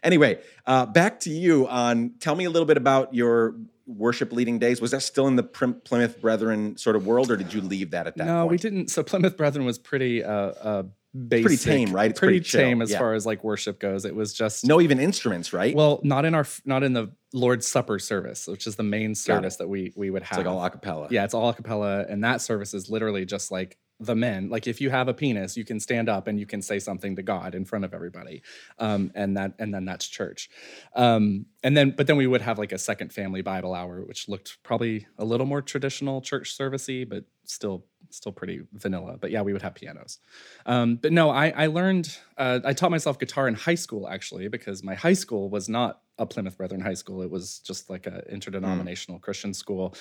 [0.05, 4.61] anyway, uh back to you on tell me a little bit about your worship leading
[4.61, 4.81] days.
[4.81, 7.90] Was that still in the Prim- Plymouth Brethren sort of world or did you leave
[7.90, 8.50] that at that no, point?
[8.53, 8.90] we didn't.
[8.90, 10.83] So Plymouth Brethren was pretty uh, uh
[11.29, 12.11] basic, tame, right?
[12.11, 12.99] It's pretty, pretty tame as yeah.
[12.99, 14.05] far as like worship goes.
[14.05, 15.75] It was just No even instruments, right?
[15.75, 19.57] Well, not in our not in the Lord's Supper service, which is the main service
[19.57, 20.38] that we we would it's have.
[20.38, 21.09] like all a cappella.
[21.11, 24.49] yeah, it's all a cappella, and that service is literally just like the men.
[24.49, 27.16] Like if you have a penis, you can stand up and you can say something
[27.16, 28.42] to God in front of everybody,
[28.79, 30.49] um, and that and then that's church.
[30.96, 34.29] Um, and then but then we would have like a second family Bible hour, which
[34.29, 39.16] looked probably a little more traditional church servicey, but still still pretty vanilla.
[39.20, 40.18] But yeah, we would have pianos.
[40.66, 44.49] Um, but no, I, I learned, uh, I taught myself guitar in high school actually,
[44.49, 47.23] because my high school was not a Plymouth Brethren high school.
[47.23, 49.94] It was just like an interdenominational Christian school.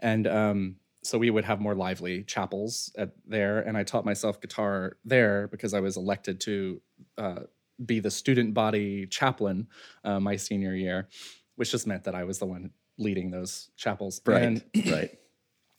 [0.00, 3.60] And um, so we would have more lively chapels at there.
[3.60, 6.82] And I taught myself guitar there because I was elected to
[7.18, 7.40] uh,
[7.84, 9.68] be the student body chaplain
[10.04, 11.08] uh, my senior year,
[11.56, 14.20] which just meant that I was the one leading those chapels.
[14.26, 14.42] Right.
[14.42, 15.18] And right.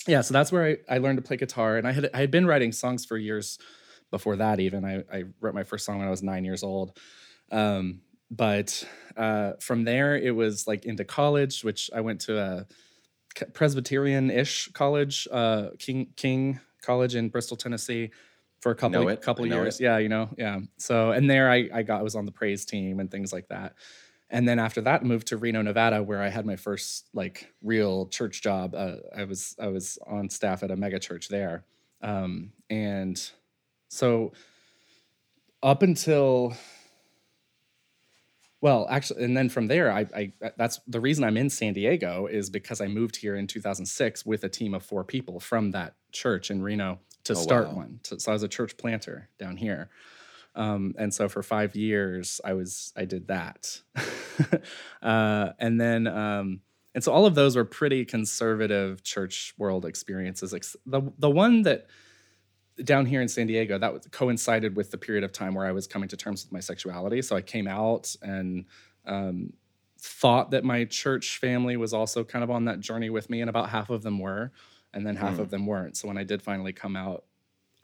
[0.08, 2.32] Yeah so that's where I, I learned to play guitar and i had i had
[2.32, 3.58] been writing songs for years
[4.13, 4.86] before that even.
[4.86, 6.98] I, I wrote my first song when i was nine years old.
[7.52, 8.88] Um, but
[9.18, 12.66] uh, from there it was like into college which i went to a
[13.54, 18.12] presbyterian-ish college uh, king king college in bristol tennessee
[18.62, 19.84] for a couple couple years it.
[19.84, 20.60] yeah you know yeah.
[20.78, 23.48] So and there i i got I was on the praise team and things like
[23.50, 23.74] that
[24.34, 28.08] and then after that moved to reno nevada where i had my first like real
[28.08, 28.76] church job.
[28.76, 31.63] Uh, i was i was on staff at a mega church there.
[32.02, 33.17] Um, and
[33.88, 34.34] so
[35.62, 36.54] up until
[38.60, 42.28] well actually and then from there I, I that's the reason i'm in san diego
[42.28, 45.96] is because i moved here in 2006 with a team of four people from that
[46.12, 47.76] church in reno to Oh, start wow.
[47.76, 48.00] one.
[48.04, 49.89] So i was a church planter down here
[50.56, 53.82] um, and so for five years i was i did that.
[55.02, 56.62] Uh, and then um,
[56.96, 60.54] and so all of those were pretty conservative church world experiences.
[60.86, 61.88] The, the one that
[62.84, 65.72] down here in san diego that was, coincided with the period of time where i
[65.72, 67.22] was coming to terms with my sexuality.
[67.22, 68.66] So i came out and
[69.06, 69.54] um,
[70.00, 73.50] thought that my church family was also kind of on that journey with me and
[73.50, 74.52] about half of them were
[74.94, 75.42] and then half Hmm.
[75.42, 75.96] of them weren't.
[75.98, 77.26] So when i did finally come out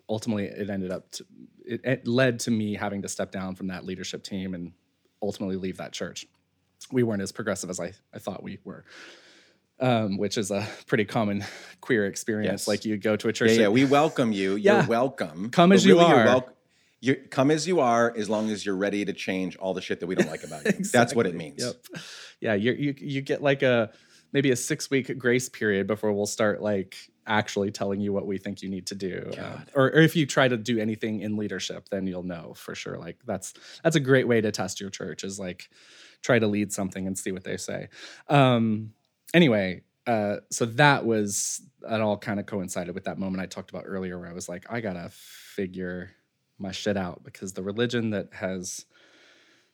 [0.10, 1.26] ultimately it ended up to,
[1.66, 4.74] it, it led to me having to step down from that leadership team and
[5.22, 6.26] ultimately leave that church
[6.92, 8.84] we weren't as progressive as i, I thought we were
[9.82, 11.44] um, which is a pretty common
[11.80, 12.68] queer experience Yes.
[12.68, 14.52] like you go to a church Yeah, yeah, we welcome you.
[14.52, 14.86] You're Yeah.
[14.88, 15.50] welcome.
[15.52, 16.42] Come But as you really, you're are.
[16.42, 16.50] welc-
[17.00, 20.02] you come as you are, as long as you're ready to change all the shit
[20.02, 20.84] that we don't like about you.
[20.92, 21.64] That's what it means.
[21.64, 21.76] Yep.
[22.42, 23.92] Yeah, you you you get like a
[24.34, 28.38] maybe a six week grace period before we'll start like actually telling you what we
[28.38, 29.32] think you need to do.
[29.38, 32.74] Uh, or, or if you try to do anything in leadership, then you'll know for
[32.76, 32.98] sure.
[32.98, 33.54] Like that's
[33.84, 35.70] that's a great way to test your church is like
[36.22, 37.88] try to lead something and see what they say.
[38.28, 38.94] Um,
[39.34, 43.70] anyway, uh, so that was that all kind of coincided with that moment I talked
[43.70, 46.12] about earlier, where I was like, I gotta figure
[46.58, 48.86] my shit out because the religion that has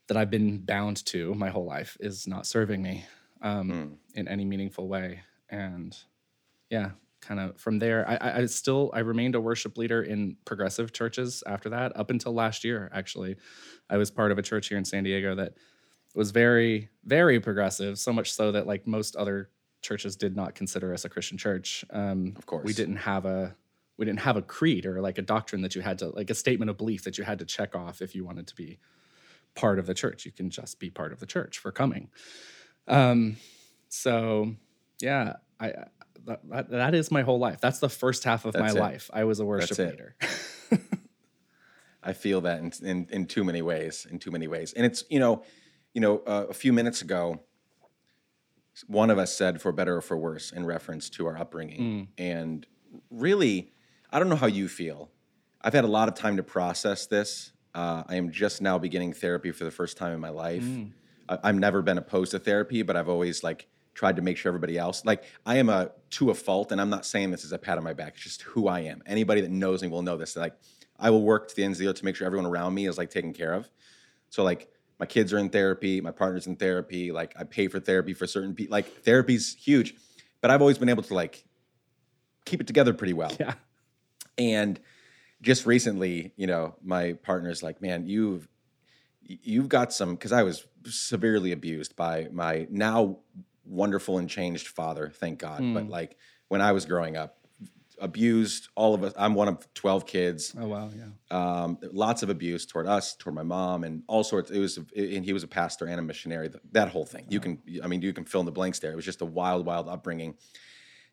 [0.07, 3.05] that I've been bound to my whole life is not serving me
[3.41, 3.97] um, Mm.
[4.13, 5.21] in any meaningful way.
[5.49, 5.97] And
[6.69, 10.93] yeah, kind of from there, I, I, still I remained a worship leader in progressive
[10.93, 12.89] churches after that up until last year.
[12.93, 13.35] Actually,
[13.89, 15.53] I was part of a church here in San Diego that
[16.13, 19.49] was very very progressive, so much so that like most other
[19.81, 21.83] churches did not consider us a Christian church.
[21.91, 22.63] Um, Of course.
[22.65, 23.55] we didn't have a
[23.97, 26.35] we didn't have a creed or like a doctrine that you had to like a
[26.35, 28.77] statement of belief that you had to check off if you wanted to be
[29.55, 30.25] part of the church.
[30.25, 32.09] You can just be part of the church for coming.
[32.87, 33.37] Um,
[33.89, 34.55] so
[35.01, 35.85] yeah, I-
[36.25, 37.61] that, that, that is my whole life.
[37.61, 38.81] That's the first half of That's my it.
[38.81, 39.09] life.
[39.13, 40.15] I was a worship leader.
[42.03, 44.73] I feel that in, in in too many ways, in too many ways.
[44.73, 45.43] And it's you know,
[45.93, 47.41] you know, uh, a few minutes ago,
[48.85, 52.67] one of us said for better or for worse in reference to our upbringing, and
[53.09, 53.71] really,
[54.11, 55.09] I don't know how you feel.
[55.61, 57.51] I've had a lot of time to process this.
[57.73, 60.63] Uh, I am just now beginning therapy for the first time in my life.
[61.27, 64.49] I, I've never been opposed to therapy, but I've always like tried to make sure
[64.49, 67.51] everybody else like I am a to a fault, and I'm not saying this as
[67.51, 68.13] a pat on my back.
[68.15, 69.01] It's just who I am.
[69.07, 70.35] Anybody that knows me will know this.
[70.35, 70.53] Like
[70.99, 72.85] I will work to the ends of the earth to make sure everyone around me
[72.87, 73.69] is like taken care of.
[74.29, 77.11] So like my kids are in therapy, my partner's in therapy.
[77.11, 78.71] Like I pay for therapy for certain people.
[78.73, 79.95] Like therapy's huge,
[80.41, 81.43] but I've always been able to like
[82.45, 83.31] keep it together pretty well.
[83.39, 83.55] Yeah.
[84.37, 84.79] And
[85.41, 88.47] just recently, you know, my partner's like, "Man, you've
[89.21, 93.19] you've got some." Because I was severely abused by my now
[93.65, 95.61] wonderful and changed father, thank God.
[95.73, 97.37] But like when I was growing up,
[97.99, 99.13] abused all of us.
[99.17, 100.53] I'm one of twelve kids.
[100.59, 100.91] Oh wow.
[100.95, 101.61] Yeah.
[101.63, 104.51] Um, lots of abuse toward us, toward my mom, and all sorts.
[104.51, 106.49] It was, and he was a pastor and a missionary.
[106.73, 107.25] That whole thing.
[107.29, 108.91] You can, I mean, you can fill in the blanks there.
[108.91, 110.35] It was just a wild, wild upbringing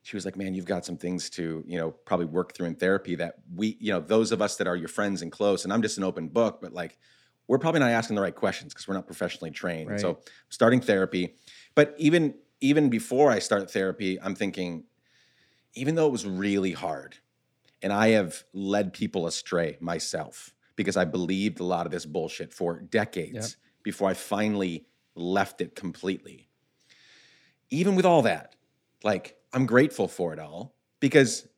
[0.03, 2.75] she was like, "Man, you've got some things to, you know, probably work through in
[2.75, 5.73] therapy that we, you know, those of us that are your friends and close, and
[5.73, 6.99] I'm just an open book, but like,
[7.47, 9.91] we're probably not asking the right questions because we're not professionally trained.
[9.91, 10.01] Right.
[10.01, 11.35] So, starting therapy,
[11.75, 14.85] but even even before I start therapy, I'm thinking,
[15.75, 17.17] even though it was really hard,
[17.83, 22.53] and I have led people astray myself because I believed a lot of this bullshit
[22.55, 23.51] for decades Yep.
[23.83, 26.49] before I finally left it completely.
[27.71, 28.55] Even with all that,
[29.03, 31.49] like I'm grateful for it all because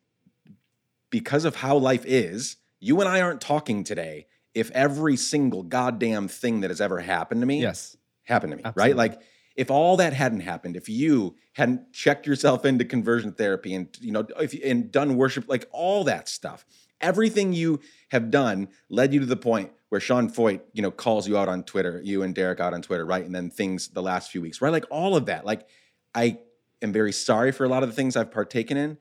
[1.09, 6.27] because of how life is, you and I aren't talking today if every single goddamn
[6.27, 7.95] thing that has ever happened to me Yes.
[8.23, 8.93] happened to me, Absolutely.
[8.93, 8.97] right?
[9.11, 9.21] Like
[9.55, 14.11] if all that hadn't happened, if you hadn't checked yourself into conversion therapy and you
[14.11, 16.65] know if you, and done worship, like all that stuff,
[17.01, 21.27] everything you have done led you to the point where Sean Feucht, you know, calls
[21.27, 23.23] you out on Twitter, you and Derek out on Twitter, right?
[23.25, 24.71] And then things the last few weeks, right?
[24.71, 25.45] Like all of that.
[25.45, 25.67] Like
[26.13, 26.39] I
[26.81, 28.97] am very sorry for a lot of the things I've partaken in.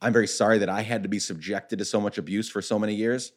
[0.00, 2.78] I'm very sorry that I had to be subjected to so much abuse for so
[2.78, 3.32] many years,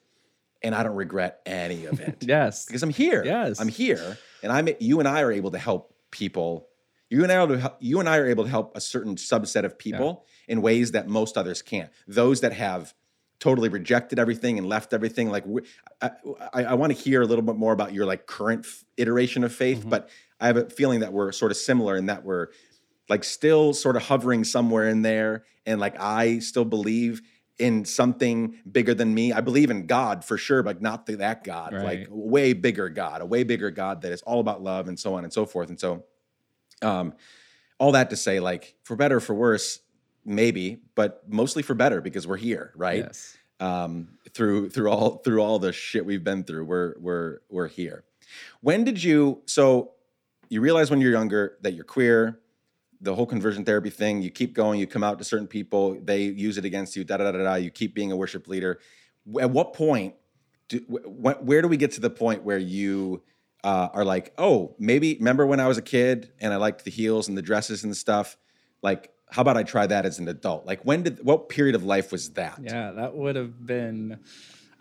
[0.62, 2.66] and I don't regret any of it Yes.
[2.66, 3.24] because I'm here.
[3.26, 3.60] Yes.
[3.60, 4.70] I'm here, and I'm.
[4.80, 6.68] You and I are able to help people.
[7.10, 8.82] You and I are able to help, you and I are able to help a
[8.82, 11.90] certain subset of people in ways that most others can't.
[12.08, 12.94] Those that have
[13.40, 15.30] totally rejected everything and left everything.
[15.30, 15.44] Like
[16.02, 16.12] I,
[16.54, 19.44] I, I want to hear a little bit more about your like current f- iteration
[19.44, 19.90] of faith, Mhm.
[19.90, 22.48] but I have a feeling that we're sort of similar in that we're
[23.10, 27.22] like still sort of hovering somewhere in there, and like I still believe
[27.62, 29.32] in something bigger than me.
[29.32, 32.08] I believe in God for sure, but not the, that God, like Right.
[32.10, 35.14] a way bigger God, a way bigger God that is all about love and so
[35.14, 35.70] on and so forth.
[35.70, 36.04] And so,
[36.82, 37.14] um,
[37.78, 39.80] all that to say, like for better or for worse,
[40.26, 43.06] maybe, but mostly for better because we're here, right?
[43.06, 43.38] Yes.
[43.60, 46.66] um, through through all through all the shit we've been through.
[46.66, 48.04] We're we're we're here.
[48.62, 49.42] When did you?
[49.46, 49.92] So
[50.50, 52.40] you realize when you're younger that you're queer.
[53.02, 54.22] The whole conversion therapy thing.
[54.22, 54.80] You keep going.
[54.80, 56.00] You come out to certain people.
[56.02, 57.04] They use it against you.
[57.04, 57.56] Da da da da.
[57.56, 58.80] You keep being a worship leader.
[59.40, 60.16] At what point?
[60.70, 63.24] Do, wh- where do we get to the point where you
[63.64, 66.92] uh, are like, oh, maybe remember when I was a kid and I liked the
[66.92, 68.38] heels and the dresses and stuff.
[68.82, 70.66] Like, how about I try that as an adult?
[70.66, 72.60] Like, when did what period of life was that?
[72.62, 74.20] Yeah, that would have been.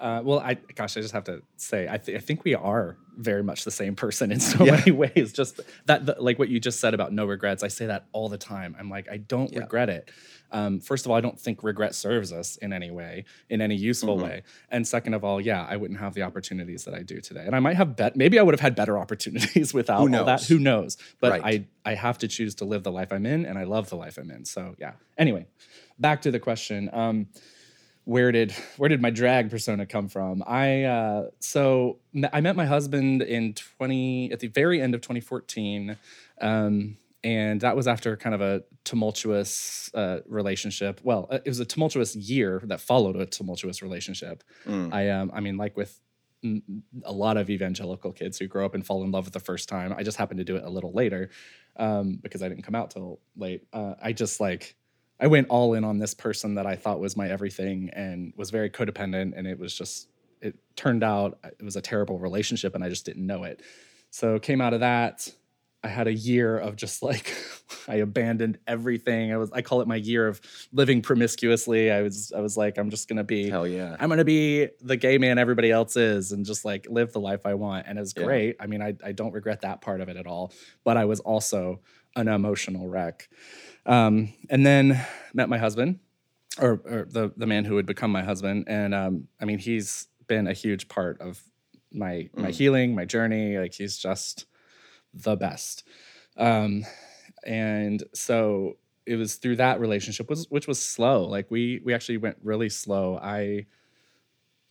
[0.01, 2.97] Uh, well, I gosh, I just have to say, I, th- I think we are
[3.19, 4.77] very much the same person in so Yeah.
[4.77, 5.33] many ways.
[5.33, 7.63] Just that, the, like what you just said about no regrets.
[7.63, 8.75] I say that all the time.
[8.79, 9.59] I'm like, I don't Yeah.
[9.61, 10.11] regret it.
[10.53, 13.77] Um, first of all, I don't think regret serves us in any way, in any
[13.77, 14.23] useful Mhm.
[14.23, 14.43] way.
[14.71, 17.45] And second of all, yeah, I wouldn't have the opportunities that I do today.
[17.45, 20.45] And I might have bet, maybe I would have had better opportunities without all that.
[20.45, 20.97] Who knows?
[21.21, 21.67] But Right.
[21.85, 23.97] I, I have to choose to live the life I'm in, and I love the
[23.97, 24.47] life I'm in.
[24.47, 24.93] So yeah.
[25.19, 25.47] Anyway,
[25.99, 26.89] back to the question.
[26.93, 27.27] Um,
[28.05, 30.43] where did where did my drag persona come from?
[30.47, 31.99] I uh, so
[32.33, 35.97] I met my husband in twenty at the very end of 2014,
[36.41, 41.01] um, and that was after kind of a tumultuous uh, relationship.
[41.03, 44.43] Well, uh, it was a tumultuous year that followed a tumultuous relationship.
[44.67, 44.93] Mm.
[44.93, 46.01] I um, I mean, like with
[47.05, 49.69] a lot of evangelical kids who grow up and fall in love at the first
[49.69, 49.95] time.
[49.97, 51.29] I just happened to do it a little later
[51.77, 53.67] um, because I didn't come out till late.
[53.73, 54.75] Uh, I just like
[55.20, 58.50] I went all in on this person that I thought was my everything and was
[58.50, 60.09] very codependent, and it was just
[60.40, 63.62] it turned out uh, it was a terrible relationship, and I just didn't know it.
[64.10, 65.29] So came out of that.
[65.83, 67.35] I had a year of just like
[67.87, 69.33] I abandoned everything.
[69.33, 70.40] I was I call it my year of
[70.73, 71.90] living promiscuously.
[71.90, 73.96] I was I was like I'm just gonna be Hell yeah.
[74.00, 77.44] I'm gonna be the gay man everybody else is and just like live the life
[77.44, 77.87] I want.
[77.87, 78.56] And it was great.
[78.58, 80.52] I mean, I, I don't regret that part of it at all.
[80.83, 81.81] But I was also
[82.16, 83.29] an emotional wreck.
[83.91, 85.99] Um, and then met my husband,
[86.61, 88.67] or, or the the man who would become my husband.
[88.69, 91.43] And um, I mean, he's been a huge part of
[91.93, 93.59] my my healing, my journey.
[93.59, 94.47] Like he's just
[95.13, 95.88] the best.
[96.37, 96.87] Um,
[97.45, 101.25] and so it was through that relationship was which was slow.
[101.25, 103.19] Like we we actually went really slow.
[103.21, 103.67] I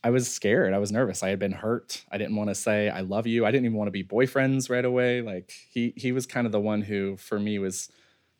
[0.02, 0.72] I was scared.
[0.72, 1.22] I was nervous.
[1.22, 2.04] I had been hurt.
[2.10, 3.44] I didn't want to say I love you.
[3.44, 5.20] I didn't even want to be boyfriends right away.
[5.20, 7.90] Like he he was kind of the one who for me was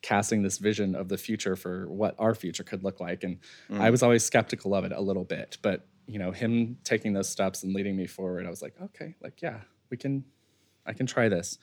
[0.01, 3.37] casting this vision of the future for what our future could look like and
[3.81, 7.29] I was always skeptical of it a little bit, but you know, him taking those
[7.29, 10.25] steps and leading me forward, I was like, okay, like yeah, we can
[10.85, 11.57] I can try this.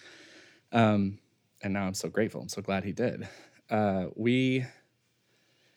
[0.72, 1.18] Um
[1.62, 2.40] and now I'm so grateful.
[2.40, 3.28] I'm so glad he did.
[3.68, 4.64] Uh we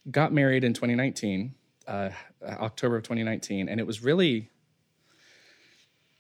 [0.09, 1.55] got married in 2019
[1.87, 2.09] uh,
[2.43, 4.49] October of 2019, and it was really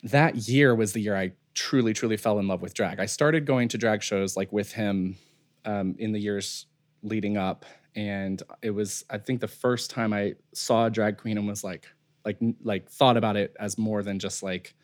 [0.03, 2.99] that year was the year I truly, truly fell in love with drag.
[2.99, 5.17] I started going to drag shows like with him
[5.65, 6.67] um, in the years
[7.03, 11.37] leading up, and it was I think the first time I saw a drag queen
[11.37, 11.87] and was like,
[12.25, 14.75] like, like thought about it as more than just like,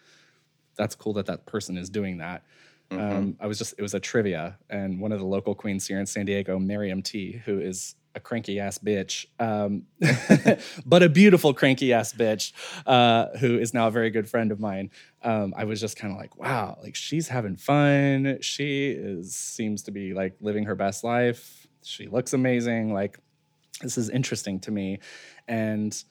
[0.75, 2.43] that's cool that that person is doing that.
[2.91, 5.99] Um, I was just it was a trivia, and one of the local queens here
[5.99, 9.83] in San Diego, Miriam T, who is a cranky ass bitch, um,
[10.85, 12.51] but a beautiful cranky ass bitch,
[12.85, 14.89] uh, who is now a very good friend of mine.
[15.21, 18.39] Um, I was just kind of like, wow, like she's having fun.
[18.41, 21.67] She is seems to be like living her best life.
[21.83, 22.91] She looks amazing.
[22.91, 23.19] Like
[23.81, 24.99] this is interesting to me,
[25.47, 26.03] and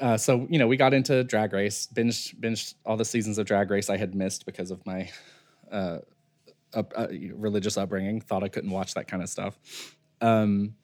[0.00, 3.46] uh, so you know we got into Drag Race, binged binged all the seasons of
[3.46, 5.08] Drag Race I had missed because of my
[5.70, 5.98] uh,
[6.74, 8.20] up, uh, religious upbringing.
[8.20, 9.56] Thought I couldn't watch that kind of stuff.
[10.20, 10.74] Um,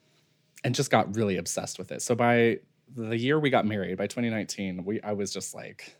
[0.63, 2.01] and just got really obsessed with it.
[2.01, 2.59] So by
[2.95, 5.95] the year we got married, by 2019, we I was just like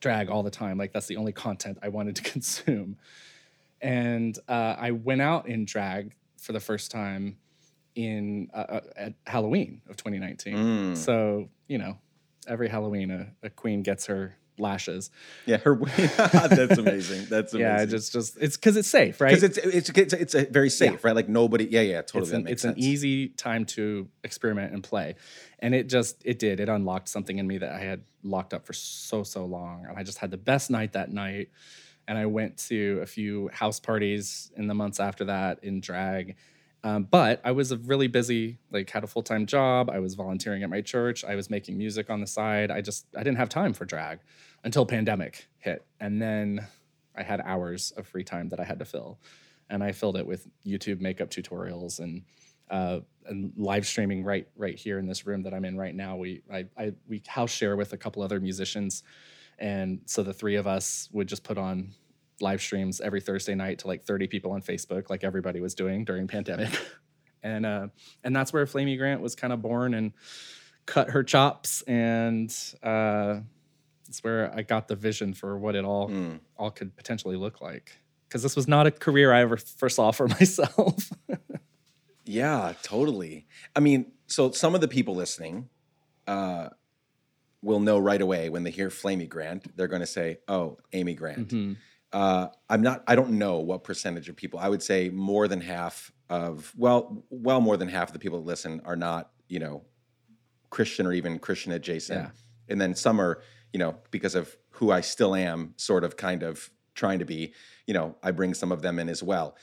[0.00, 0.78] drag all the time.
[0.78, 2.96] Like that's the only content I wanted to consume.
[3.80, 7.36] And uh, I went out in drag for the first time
[7.94, 10.56] in uh, uh, at Halloween of 2019.
[10.56, 10.96] Mm.
[10.96, 11.98] So you know,
[12.46, 15.10] every Halloween a, a queen gets her lashes.
[15.46, 15.74] Yeah, her.
[15.96, 17.26] that's amazing.
[17.28, 17.60] That's amazing.
[17.60, 19.34] Yeah, just just it's because it's safe, right?
[19.34, 21.14] because it's it's it's it's a very safe, right?
[21.14, 21.66] Like nobody.
[21.70, 22.22] Yeah, yeah, totally.
[22.22, 25.14] it's an, it's an easy time to experiment and play
[25.60, 28.66] and it just it did it unlocked something in me that i had locked up
[28.66, 31.50] for so so long and i just had the best night that night
[32.06, 36.36] and i went to a few house parties in the months after that in drag
[36.84, 40.62] um, but i was a really busy like had a full-time job i was volunteering
[40.62, 43.48] at my church i was making music on the side i just i didn't have
[43.48, 44.20] time for drag
[44.64, 45.84] until pandemic hit.
[46.00, 46.66] And then
[47.16, 49.18] i had hours of free time that i had to fill.
[49.70, 52.22] And I filled it with YouTube makeup tutorials and
[52.70, 56.16] uh, and live streaming right right here in this room that I'm in right now.
[56.16, 59.02] We I, I we house share with a couple other musicians,
[59.58, 61.92] and so the three of us would just put on
[62.40, 66.04] live streams every Thursday night to like 30 people on Facebook, like everybody was doing
[66.04, 66.70] during pandemic,
[67.42, 67.88] and uh,
[68.24, 70.12] and that's where Flamy Grant was kind of born and
[70.86, 73.40] cut her chops, and uh,
[74.08, 76.40] it's where I got the vision for what it all Mm.
[76.56, 77.92] all could potentially look like
[78.28, 81.10] because this was not a career I ever foresaw for myself.
[82.24, 83.46] Yeah, totally.
[83.74, 85.68] I mean, so some of the people listening
[86.26, 86.68] uh,
[87.62, 91.14] will know right away when they hear Flamy Grant, they're going to say, "Oh, Amy
[91.14, 91.76] Grant." Mhm.
[92.12, 93.02] Uh, I'm not.
[93.06, 94.58] I don't know what percentage of people.
[94.58, 98.38] I would say more than half of well, well, more than half of the people
[98.40, 99.84] that listen are not, you know,
[100.68, 102.24] Christian or even Christian adjacent.
[102.24, 102.30] Yeah.
[102.70, 103.40] And then some are,
[103.72, 107.52] you know, because of who I still am, sort of, kind of trying to be.
[107.86, 109.56] You know, I bring some of them in as well.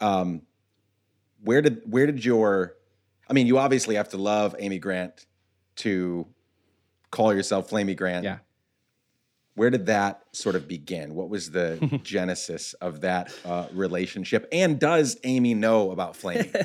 [0.00, 0.42] Um,
[1.42, 2.76] where did where did your?
[3.28, 5.26] I mean, you obviously have to love Amy Grant
[5.76, 6.26] to
[7.10, 8.24] call yourself Flamy Grant.
[8.24, 8.38] Yeah.
[9.54, 11.14] Where did that sort of begin?
[11.14, 14.48] What was the genesis of that uh, relationship?
[14.52, 16.50] And does Amy know about Flamy?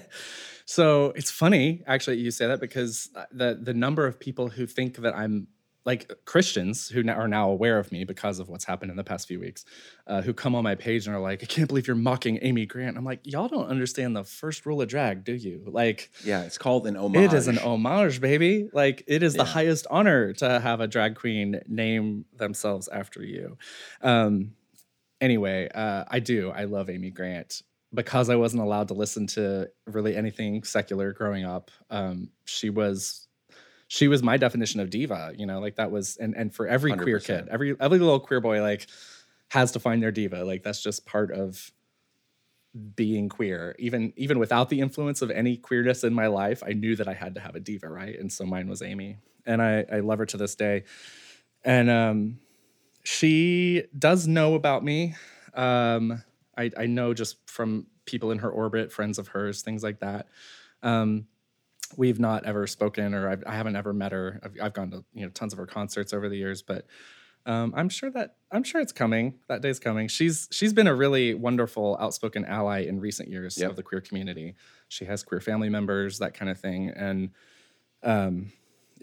[0.65, 4.65] So it's funny, actually, you say that because uh, the the number of people who
[4.65, 5.47] think that I'm
[5.85, 9.27] like Christians who are now aware of me because of what's happened in the past
[9.27, 9.65] few weeks,
[10.07, 12.65] uh, who come on my page and are like, "I can't believe you're mocking Amy
[12.65, 16.43] Grant." I'm like, "Y'all don't understand the first rule of drag, do you?" Like, yeah,
[16.43, 17.31] it's called an homage.
[17.31, 18.67] it is an homage, baby.
[18.73, 23.57] Like, it is the highest honor to have a drag queen name themselves after you.
[24.01, 24.55] Um,
[25.21, 26.49] anyway, uh, I do.
[26.49, 27.61] I love Amy Grant
[27.93, 31.71] because I wasn't allowed to listen to really anything secular growing up.
[31.89, 33.24] Um, she was
[33.87, 35.33] she was my definition of diva.
[35.37, 37.25] You know, like that was and and for every queer 100%.
[37.25, 38.87] kid, every every little queer boy like
[39.49, 40.43] has to find their diva.
[40.43, 41.71] Like that's just part of
[42.95, 43.75] being queer.
[43.79, 47.13] Even even without the influence of any queerness in my life, I knew that I
[47.13, 48.17] had to have a diva, right?
[48.19, 50.83] And so mine was Amy, and I I love her to this day.
[51.63, 52.39] And um,
[53.03, 55.15] she does know about me.
[55.53, 56.23] Um,
[56.57, 60.27] I, I know just from people in her orbit, friends of hers, things like that.
[60.83, 61.25] Um,
[61.97, 64.39] we've not ever spoken, or I've, I haven't ever met her.
[64.43, 66.85] I've, I've gone to you know tons of her concerts over the years, but
[67.47, 69.35] Um, I'm sure that I'm sure it's coming.
[69.49, 70.07] That day's coming.
[70.07, 73.69] She's she's been a really wonderful, outspoken ally in recent years Yep.
[73.69, 74.55] of the queer community.
[74.87, 77.29] She has queer family members, that kind of thing, and
[78.03, 78.51] um,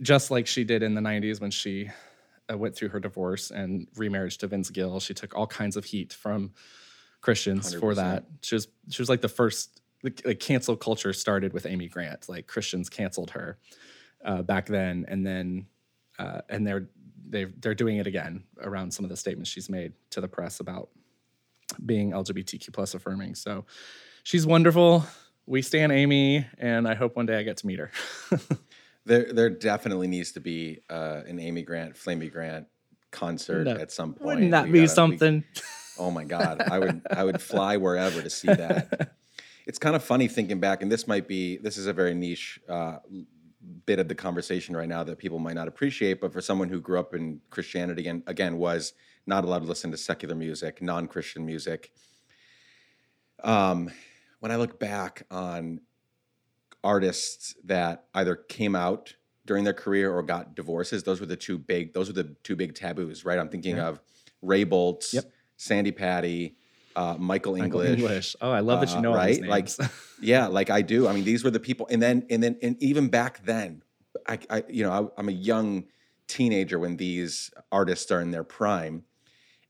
[0.00, 1.90] just like she did in the '90s when she
[2.50, 5.84] uh, went through her divorce and remarriage to Vince Gill, she took all kinds of
[5.84, 6.50] heat from
[7.20, 7.96] Christians for 100%.
[7.96, 8.24] that.
[8.40, 9.81] She was she was like the first.
[10.02, 12.28] The, like cancel culture started with Amy Grant.
[12.28, 13.58] Like Christians canceled her
[14.24, 15.66] uh, back then, and then
[16.18, 16.88] uh, and they're
[17.28, 20.60] they they're doing it again around some of the statements she's made to the press
[20.60, 20.88] about
[21.86, 23.34] being LGBTQ plus affirming.
[23.34, 23.64] So
[24.24, 25.04] she's wonderful.
[25.46, 27.90] We stand Amy, and I hope one day I get to meet her.
[29.04, 32.68] There, there definitely needs to be uh, an Amy Grant, Flamy Grant
[33.10, 34.24] concert Wouldn't at some point.
[34.26, 35.44] Wouldn't that We be gotta- we- something?
[35.98, 39.16] oh my God, I would, I would fly wherever to see that.
[39.66, 42.60] It's kind of funny thinking back, and this might be, this is a very niche
[42.68, 42.98] uh,
[43.86, 46.20] bit of the conversation right now that people might not appreciate.
[46.20, 48.92] But for someone who grew up in Christianity and again was
[49.26, 51.92] not allowed to listen to secular music, non-Christian music.
[53.44, 53.90] Um,
[54.40, 55.80] when I look back on
[56.82, 59.14] artists that either came out
[59.46, 62.56] during their career or got divorces, those were the two big, those were the two
[62.56, 63.38] big taboos, right?
[63.38, 63.88] I'm thinking Yeah.
[63.88, 64.00] of
[64.40, 65.32] Ray Boltz, Yep.
[65.56, 66.56] Sandi Patty,
[66.96, 68.00] uh, Michael Michael English.
[68.00, 68.36] English.
[68.40, 69.48] Oh, I love that you uh, know these right?
[69.48, 69.68] Like.
[70.22, 71.08] Yeah, like I do.
[71.08, 73.82] I mean, these were the people, and then and then and even back then,
[74.28, 75.86] I, I you know, I, I'm a young
[76.28, 79.02] teenager when these artists are in their prime,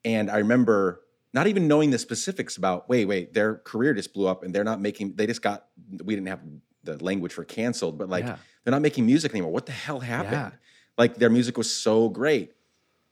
[0.05, 1.01] and I remember
[1.33, 2.87] not even knowing the specifics about.
[2.91, 5.15] Wait, wait, their career just blew up, and they're not making.
[5.17, 5.65] They just got.
[6.05, 6.41] We didn't have
[6.85, 8.37] the language for canceled, but like Yeah.
[8.63, 9.53] they're not making music anymore.
[9.53, 10.33] What the hell happened?
[10.33, 10.51] Yeah.
[10.99, 12.53] Like their music was so great.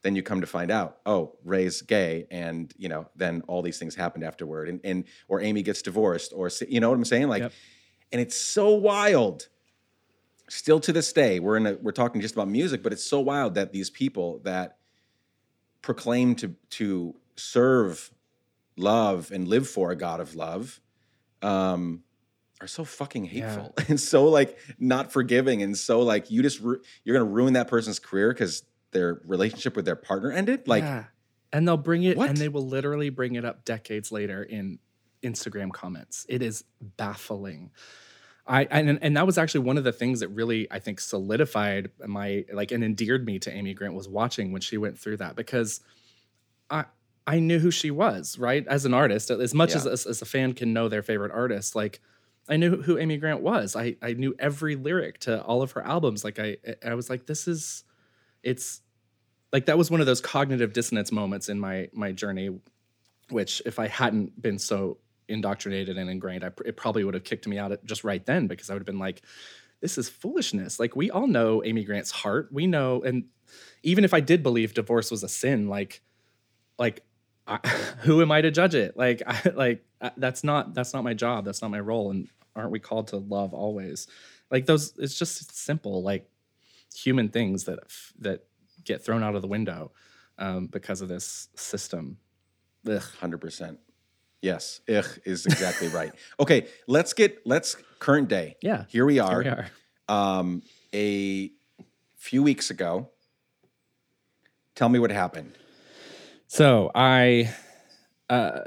[0.02, 3.78] Then you come to find out, oh, Ray's gay, and you know, then all these
[3.78, 7.28] things happened afterward, and and or Amy gets divorced, or you know what I'm saying,
[7.28, 7.52] like, Yep.
[8.12, 9.48] and it's so wild.
[10.48, 13.20] Still to this day, we're in a we're talking just about music, but it's so
[13.20, 14.78] wild that these people that
[15.82, 18.10] proclaim to to serve,
[18.76, 20.80] love, and live for a God of love,
[21.42, 22.02] um,
[22.60, 26.80] are so fucking hateful and so like not forgiving and so like you just ru-
[27.04, 30.66] you're gonna ruin that person's career because their relationship with their partner ended.
[30.66, 31.04] Like, yeah.
[31.52, 32.28] and they'll bring it, What?
[32.28, 34.78] and they will literally bring it up decades later in
[35.22, 36.26] Instagram comments.
[36.28, 37.70] It is baffling.
[38.46, 41.90] I and and that was actually one of the things that really I think solidified
[42.04, 45.36] my like and endeared me to Amy Grant was watching when she went through that
[45.36, 45.80] because
[46.68, 46.86] I
[47.26, 50.24] I knew who she was right as an artist as much as, as as a
[50.24, 52.00] fan can know their favorite artist like
[52.48, 55.86] I knew who Amy Grant was I I knew every lyric to all of her
[55.86, 57.84] albums like I I was like this is
[58.42, 58.80] it's
[59.52, 62.60] like that was one of those cognitive dissonance moments in my my journey
[63.30, 67.46] which if i hadn't been so indoctrinated and ingrained I, it probably would have kicked
[67.46, 69.22] me out just right then because i would have been like
[69.80, 70.78] this is foolishness.
[70.78, 72.48] Like we all know amy grant's heart.
[72.52, 73.24] We know and
[73.82, 76.02] even if i did believe divorce was a sin like
[76.78, 77.02] like
[77.46, 77.56] I,
[78.00, 78.96] who am i to judge it?
[78.96, 81.44] Like I, like I, that's not that's not my job.
[81.44, 82.10] That's not my role.
[82.10, 84.06] And aren't we called to love always?
[84.50, 86.02] Like those it's just simple.
[86.02, 86.29] Like
[86.94, 87.78] human things that
[88.18, 88.44] that
[88.84, 89.92] get thrown out of the window
[90.38, 92.18] um, because of this system.
[93.20, 93.78] Hundred percent.
[94.42, 96.12] Yes, ich is exactly right.
[96.38, 98.56] Okay, let's get let's current day.
[98.62, 99.38] Yeah, Here we here are.
[99.38, 99.66] we are.
[100.08, 100.62] Um,
[100.94, 101.52] a
[102.16, 103.10] few weeks ago.
[104.74, 105.52] Tell me what happened.
[106.46, 107.52] So I,
[108.30, 108.60] uh,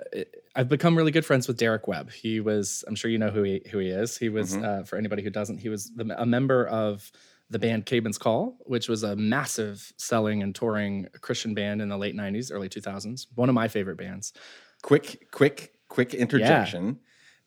[0.56, 2.12] I've become really good friends with Derek Webb.
[2.12, 4.18] He was, I'm sure you know who he who he is.
[4.18, 4.64] He was, Mhm.
[4.64, 7.12] uh, for anybody who doesn't, he was the, a member of
[7.50, 11.98] the band Caedmon's Call, which was a massive selling and touring Christian band in the
[11.98, 13.28] late '90s, early 2000s.
[13.36, 14.34] One of my favorite bands.
[14.82, 17.00] Quick, quick, quick interjection.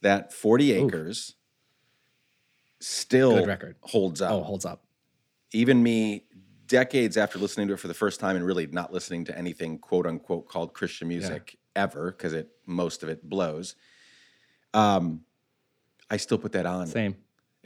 [0.03, 1.35] That forty acres
[2.81, 3.47] still
[3.81, 4.33] holds up.
[4.33, 4.85] Oh, holds up.
[5.53, 6.25] even me
[6.67, 9.79] decades after listening to it for the first time and really not listening to anything
[9.79, 13.77] quote unquote called christian music ever because it most of it blows
[14.75, 15.21] um
[16.11, 17.17] i still put that on Same.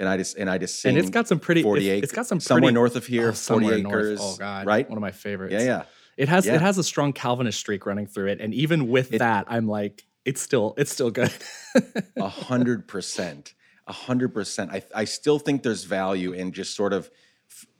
[0.00, 1.62] And i just and i just sing And it's got some pretty.
[1.62, 3.96] 40 it's- acres it's got some pretty, somewhere north of here Oh, 40 north.
[3.96, 5.52] acres Oh God, right One of my favorites.
[5.52, 5.82] yeah yeah
[6.16, 6.56] It has Yeah.
[6.56, 9.66] it has a strong Calvinist streak running through it, and even with It- that, I'm
[9.68, 11.32] like, it's still it's still good.
[12.16, 13.54] A hundred percent.
[13.86, 14.70] A hundred percent.
[14.70, 17.10] I I still think there's value in just sort of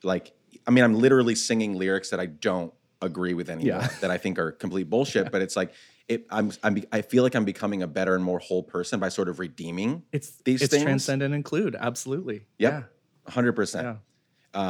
[0.03, 0.33] like
[0.67, 3.89] I mean I'm literally singing lyrics that I don't agree with anymore Yeah.
[4.01, 5.31] that I think are complete bullshit.
[5.33, 5.73] But it's like
[6.11, 9.01] it I'm I'm be- I feel like I'm becoming a better and more whole person
[9.01, 10.03] by sort of redeeming.
[10.13, 12.47] it's These it's things- transcend and include absolutely.
[12.59, 12.91] Yep.
[13.27, 13.57] A hundred Yeah.
[13.57, 13.87] percent.
[13.87, 13.97] yeah.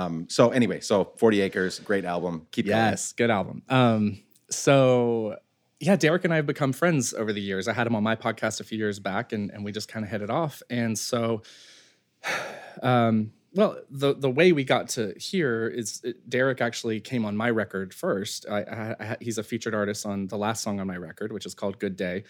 [0.05, 0.27] Um.
[0.29, 2.47] So anyway, so Forty Acres, great album.
[2.53, 2.77] Keep going.
[2.77, 3.63] Yes, good album.
[3.69, 4.21] Um,
[4.51, 5.37] so
[5.81, 7.67] yeah, Derek and I have become friends over the years.
[7.67, 10.05] I had him on my podcast a few years back, and and we just kind
[10.05, 10.63] of hit it off.
[10.69, 11.41] And so,
[12.83, 17.37] um, well, the the way we got to here is it, Derek actually came on
[17.37, 18.47] my record first.
[18.49, 21.47] I, I, I, he's a featured artist on the last song on my record, which
[21.47, 22.25] is called "Good Day,"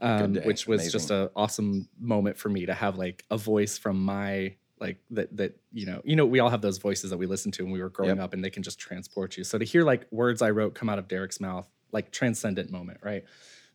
[0.00, 0.46] um, Good Day.
[0.46, 0.92] which was Amazing.
[0.92, 5.36] just an awesome moment for me to have like a voice from my like that
[5.36, 7.72] that you know you know we all have those voices that we listen to when
[7.72, 8.24] we were growing Yep.
[8.24, 9.44] up, and they can just transport you.
[9.44, 12.98] So to hear like words I wrote come out of Derek's mouth, like transcendent moment,
[13.02, 13.24] right?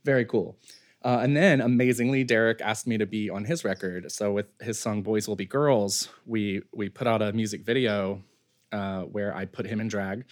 [0.03, 0.57] Very cool.
[1.01, 4.11] Uh, and then amazingly, Derek asked me to be on his record.
[4.11, 8.23] So with his song "Boys Will Be Girls," we we put out a music video
[8.71, 10.25] uh, where I put him in drag,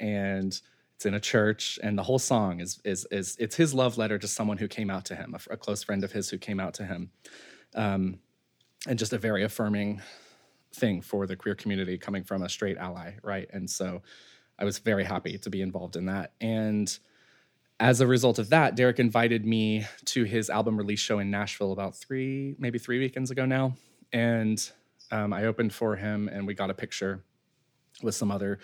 [0.00, 0.60] and
[0.96, 1.78] it's in a church.
[1.82, 4.90] And the whole song is is is it's his love letter to someone who came
[4.90, 7.10] out to him, a close friend of his who came out to him,
[7.76, 8.18] um,
[8.88, 10.02] and just a very affirming
[10.74, 13.48] thing for the queer community coming from a straight ally, right?
[13.52, 14.02] And so
[14.58, 16.32] I was very happy to be involved in that.
[16.40, 16.98] And
[17.80, 21.72] as a result of that, Derek invited me to his album release show in Nashville
[21.72, 23.74] about three, maybe three weekends ago now.
[24.12, 24.68] And
[25.12, 27.22] um, I opened for him and we got a picture
[28.02, 28.58] with some other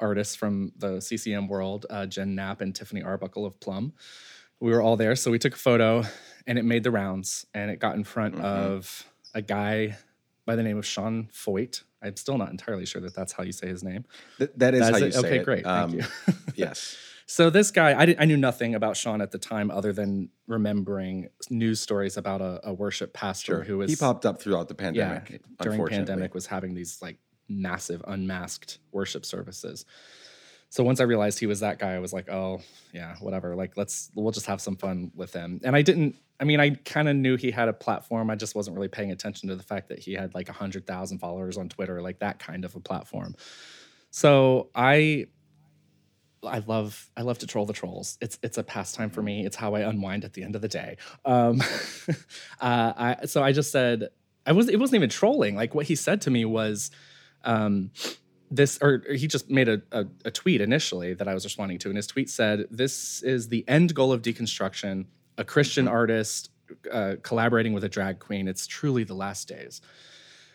[0.00, 3.92] artists from the CCM world, uh, Jen Knapp and Tiffany Arbuckle of Plumb.
[4.60, 5.14] We were all there.
[5.16, 6.04] So we took a photo
[6.46, 8.40] and it made the rounds and it got in front Mhm.
[8.44, 9.04] of
[9.34, 9.96] a guy
[10.46, 11.82] by the name of Sean Feucht.
[12.02, 14.04] I'm still not entirely sure that that's how you say his name.
[14.38, 15.12] Th- that is That's how you it?
[15.14, 15.44] say okay, it.
[15.44, 15.66] great.
[15.66, 16.34] Um, Thank you.
[16.56, 16.96] yes.
[17.26, 20.28] So this guy, I, didn't, I knew nothing about Sean at the time, other than
[20.46, 23.64] remembering news stories about a, a worship pastor Sure.
[23.64, 25.28] who was he popped up throughout the yeah pandemic.
[25.28, 25.40] during
[25.80, 25.96] unfortunately.
[25.96, 27.16] pandemic was having these like
[27.48, 29.86] massive unmasked worship services.
[30.68, 32.60] So once I realized he was that guy, I was like, oh
[32.92, 33.54] yeah, whatever.
[33.54, 35.60] Like let's we'll just have some fun with him.
[35.64, 36.16] And I didn't.
[36.40, 38.28] I mean, I kind of knew he had a platform.
[38.28, 40.84] I just wasn't really paying attention to the fact that he had like a hundred
[40.84, 43.36] thousand followers on Twitter, like that kind of a platform.
[44.10, 45.26] So I
[46.46, 48.18] I love I love to troll the trolls.
[48.20, 49.44] It's it's a pastime for me.
[49.46, 50.96] It's how I unwind at the end of the day.
[51.24, 51.60] Um,
[52.60, 54.08] uh, I so I just said
[54.46, 55.56] I was it wasn't even trolling.
[55.56, 56.90] Like what he said to me was,
[57.44, 57.90] um,
[58.50, 61.78] this or or he just made a, a a tweet initially that I was responding
[61.78, 65.06] to, and his tweet said, "This is the end goal of deconstruction.
[65.38, 66.50] A Christian artist."
[66.90, 69.82] Uh, collaborating with a drag queen, it's truly the last days.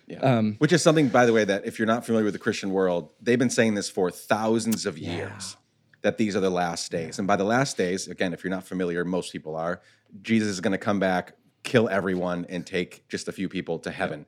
[0.08, 0.18] Yeah.
[0.18, 2.72] Um, Which is something, by the way, that if you're not familiar with the Christian
[2.72, 5.16] world, they've been saying this for thousands of Yeah.
[5.16, 5.56] years
[6.02, 7.20] that these are the last days.
[7.20, 9.82] And by the last days, again, if you're not familiar, most people are,
[10.22, 11.34] Jesus is going to come back,
[11.64, 14.26] kill everyone, and take just a few people to heaven.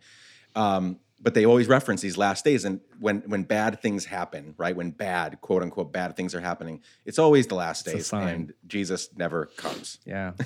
[0.55, 2.65] Um, but they always reference these last days.
[2.65, 4.75] And when when bad things happen, right?
[4.75, 8.13] When bad, quote unquote, bad things are happening, it's always the last It's days.
[8.13, 9.99] And Jesus never comes.
[10.05, 10.31] Yeah.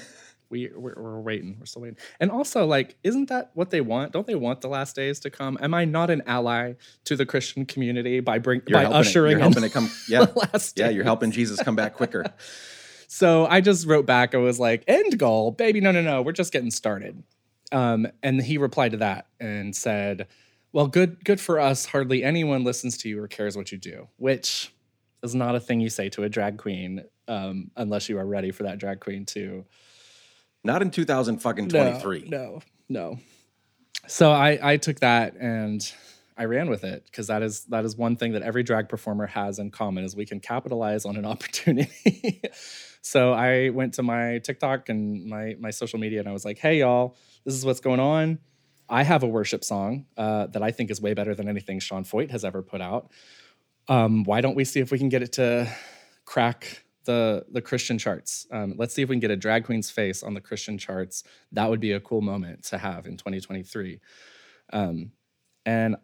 [0.56, 1.58] We we're, we're waiting.
[1.60, 1.98] We're still waiting.
[2.22, 4.14] And also, like, isn't that what they want?
[4.14, 5.58] Don't they want the last days to come?
[5.60, 9.26] Am I not an ally to the Christian community by bring You're by helping ushering
[9.26, 9.92] it, you're in helping it come.
[10.08, 10.26] Yeah.
[10.26, 12.24] the last Yeah, you're helping Jesus come back quicker.
[13.08, 14.34] So I just wrote back.
[14.34, 15.80] I was like, "End goal, baby.
[15.80, 16.22] No, no, no.
[16.22, 17.24] We're just getting started."
[17.72, 20.28] Um, and he replied to that and said,
[20.74, 21.86] "Well, good, good for us.
[21.86, 24.74] Hardly anyone listens to you or cares what you do." Which
[25.24, 28.52] is not a thing you say to a drag queen um, unless you are ready
[28.52, 29.66] for that drag queen to
[30.66, 32.26] Not in 2000 fucking 23.
[32.28, 33.20] No, no.
[34.08, 35.82] So I I took that and
[36.38, 39.28] I ran with it because that is that is one thing that every drag performer
[39.28, 42.42] has in common is we can capitalize on an opportunity.
[43.02, 46.58] so I went to my TikTok and my my social media and I was like,
[46.58, 48.40] "Hey y'all, this is what's going on.
[48.90, 52.04] I have a worship song uh, that I think is way better than anything Sean
[52.04, 53.12] Feucht has ever put out.
[53.88, 55.68] Um, why don't we see if we can get it to
[56.26, 58.48] crack the the Christian charts?
[58.52, 61.24] Um, let's see if we can get a drag queen's face on the Christian charts.
[61.52, 64.00] That would be a cool moment to have in 2023.
[64.74, 65.12] Um,
[65.66, 65.96] and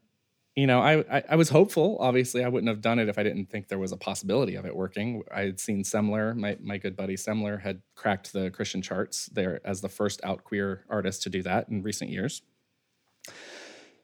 [0.55, 1.97] you know, I, I I was hopeful.
[1.99, 4.65] Obviously, I wouldn't have done it if I didn't think there was a possibility of
[4.65, 5.23] it working.
[5.33, 9.61] I had seen Semler, my my good buddy Semler, had cracked the Christian charts there
[9.63, 12.41] as the first out queer artist to do that in recent years.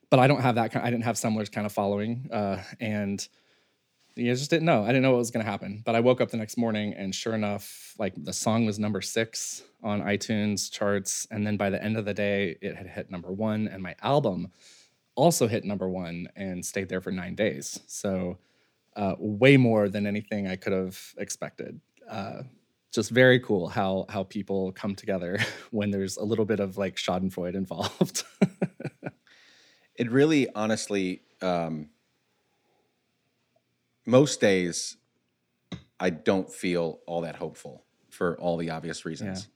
[0.09, 0.71] But I don't have that.
[0.71, 3.27] Kind I didn't have Semler's kind of following, uh, and
[4.17, 4.83] you just didn't know.
[4.83, 5.81] I didn't know what was going to happen.
[5.85, 9.01] But I woke up the next morning, and sure enough, like the song was number
[9.01, 13.11] six on iTunes charts, and then by the end of the day, it had hit
[13.11, 14.51] number one, and my album
[15.15, 17.79] also hit number one and stayed there for nine days.
[17.87, 18.37] So,
[18.95, 21.79] uh, way more than anything I could have expected.
[22.09, 22.43] Uh,
[22.91, 25.39] just very cool how how people come together
[25.71, 28.23] when there's a little bit of like Schadenfreude involved.
[29.97, 31.89] It really, honestly, um,
[34.07, 34.97] most days,
[35.99, 39.49] I don't feel all that hopeful for all the obvious reasons.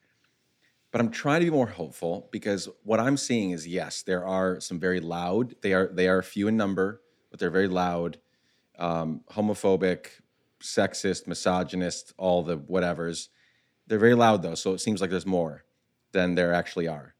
[0.91, 4.59] But I'm trying to be more hopeful because what I'm seeing is yes, there are
[4.59, 5.55] some very loud.
[5.61, 8.17] They are they are few in number, but they're very loud,
[8.77, 10.07] um, homophobic,
[10.61, 13.29] sexist, misogynist, all the whatevers.
[13.87, 15.63] They're very loud though, so it seems like there's more
[16.11, 17.15] than there actually are.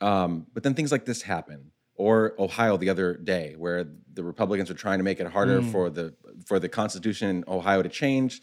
[0.00, 1.72] Um, but then things like this happen,
[2.06, 3.84] or Ohio the other day, where
[4.14, 5.70] the Republicans are trying to make it harder Mm.
[5.72, 6.14] for the
[6.46, 8.40] for the Constitution in Ohio to change,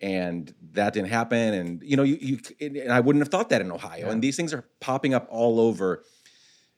[0.00, 1.54] and that didn't happen.
[1.54, 4.06] And you know, you, you and I wouldn't have thought that in Ohio.
[4.06, 4.12] Yeah.
[4.12, 6.04] And these things are popping up all over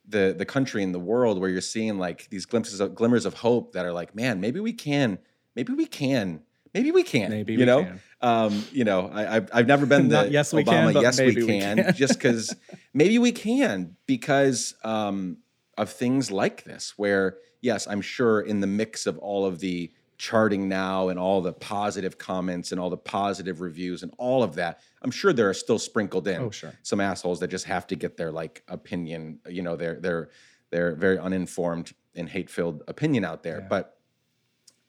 [0.09, 3.35] the the country and the world, where you're seeing like these glimpses of glimmers of
[3.35, 5.19] hope that are like, man, maybe we can,
[5.57, 6.41] maybe we can,
[6.75, 7.83] maybe we can, Maybe you we know.
[7.85, 8.01] can.
[8.23, 11.47] Um, you know, I, I've I've never been the yes, we can, yes, we we
[11.47, 11.95] can, can.
[11.95, 12.55] just because
[12.95, 15.39] maybe we can because um,
[15.81, 16.95] of things like this.
[16.97, 21.41] Where yes, I'm sure in the mix of all of the charting now and all
[21.41, 25.49] the positive comments and all the positive reviews and all of that, I'm sure there
[25.49, 26.75] are still sprinkled in Oh, sure.
[26.83, 30.29] some assholes that just have to get their like opinion, you know, their their
[30.71, 33.61] their very uninformed and hate filled opinion out there.
[33.61, 33.69] Yeah.
[33.69, 33.97] But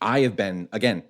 [0.01, 1.03] I have been again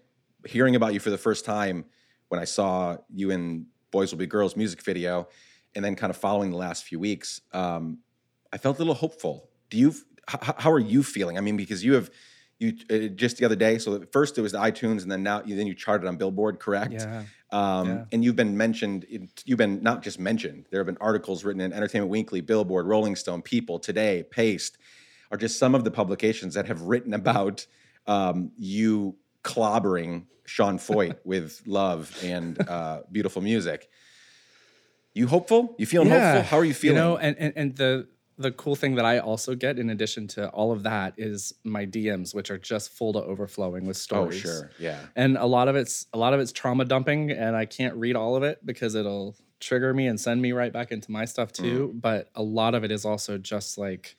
[0.45, 1.85] hearing about you for the first time
[2.29, 5.27] when I saw you in Boys Will Be Girls music video,
[5.75, 7.41] and then kind of following the last few weeks.
[7.53, 7.99] Um,
[8.53, 9.49] I felt a little hopeful.
[9.71, 9.89] Do you?
[10.29, 11.37] H- how are you feeling?
[11.37, 12.11] I mean, because you have
[12.59, 13.79] you uh, just the other day.
[13.79, 16.59] So first it was the iTunes, and then now you then you charted on Billboard,
[16.59, 16.93] correct?
[16.93, 17.23] Yeah.
[17.51, 18.05] Um, Yeah.
[18.11, 19.05] And you've been mentioned,
[19.45, 23.15] you've been not just mentioned, there have been articles written in Entertainment Weekly, Billboard, Rolling
[23.15, 24.77] Stone, People, Today, Paste,
[25.31, 27.65] are just some of the publications that have written about
[28.07, 33.89] um, you clobbering Sean Feucht with love and uh, beautiful music.
[35.13, 35.75] You hopeful?
[35.77, 36.43] You feeling hopeful?
[36.43, 36.97] How are you feeling?
[36.97, 38.07] You know, and, and and the
[38.41, 41.85] the cool thing that I also get in addition to all of that is my
[41.85, 44.37] DMs, which are just full to overflowing with stories.
[44.37, 44.59] oh, stories.
[44.59, 44.71] sure.
[44.79, 44.99] Yeah.
[45.15, 48.15] And a lot of it's a lot of it's trauma dumping, and I can't read
[48.15, 51.51] all of it because it'll trigger me and send me right back into my stuff
[51.53, 51.93] too.
[51.95, 52.01] Mm.
[52.01, 54.17] But a lot of it is also just like,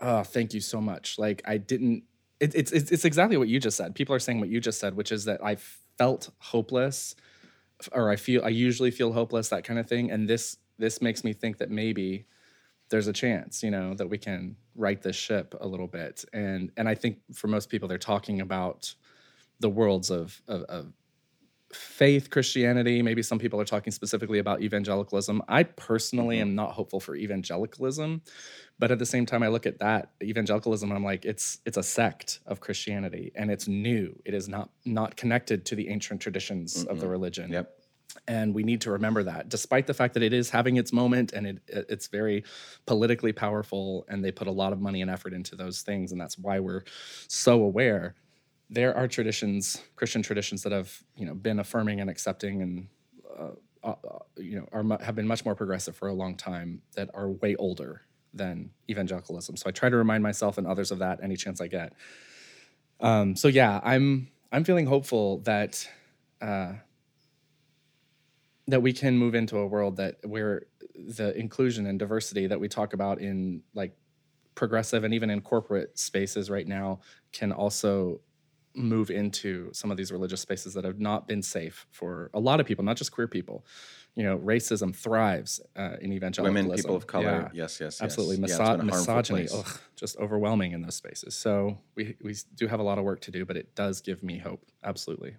[0.00, 1.18] oh, thank you so much.
[1.18, 2.04] Like I didn't.
[2.40, 3.94] It, it's it's it's exactly what you just said.
[3.94, 5.56] People are saying what you just said, which is that I
[5.98, 7.16] felt hopeless,
[7.92, 10.10] or I feel I usually feel hopeless, that kind of thing.
[10.10, 12.26] And this this makes me think that maybe
[12.90, 16.24] there's a chance, you know, that we can right this ship a little bit.
[16.32, 18.94] And and I think for most people, they're talking about
[19.60, 20.92] the worlds of, of, of
[21.72, 23.02] faith, Christianity.
[23.02, 25.42] Maybe some people are talking specifically about evangelicalism.
[25.48, 26.48] I personally mm-hmm.
[26.48, 28.22] am not hopeful for evangelicalism,
[28.78, 31.76] but at the same time, I look at that evangelicalism and I'm like, it's it's
[31.76, 34.14] a sect of Christianity, and it's new.
[34.24, 37.12] It is not not connected to the ancient traditions of the mm-hmm.
[37.12, 37.72] religion Yep.
[38.28, 41.32] And we need to remember that despite the fact that it is having its moment
[41.32, 42.44] and it, it- it's very
[42.86, 46.20] politically powerful and they put a lot of money and effort into those things and
[46.20, 46.82] that's why we're
[47.28, 48.14] so aware.
[48.70, 52.88] There are traditions christian traditions that have you know been affirming and accepting and
[53.38, 53.50] uh,
[53.84, 57.08] uh, uh, you know are have been much more progressive for a long time that
[57.14, 58.02] are way older
[58.34, 59.56] than evangelicalism.
[59.56, 61.92] So i try to remind myself and others of that any chance i get.
[63.00, 65.86] Um, so yeah i'm i'm feeling hopeful that
[66.40, 66.72] uh,
[68.68, 72.68] that we can move into a world that where the inclusion and diversity that we
[72.68, 73.96] talk about in like
[74.54, 77.00] progressive and even in corporate spaces right now
[77.32, 78.20] can also
[78.74, 82.60] move into some of these religious spaces that have not been safe for a lot
[82.60, 83.64] of people, not just queer people.
[84.14, 86.68] You know, racism thrives uh, in evangelicalism.
[86.68, 87.50] Women, people of color.
[87.54, 87.62] Yeah.
[87.64, 88.00] Yes, yes, yes.
[88.00, 91.34] Absolutely, Yeah, it's Miso- harmful misogyny, ugh, just overwhelming in those spaces.
[91.34, 94.22] So we we do have a lot of work to do, but it does give
[94.22, 94.64] me hope.
[94.82, 95.36] Absolutely.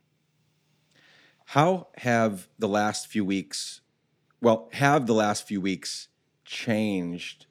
[1.52, 3.80] How have the last few weeks,
[4.42, 6.10] well, have the last few weeks
[6.44, 7.46] changed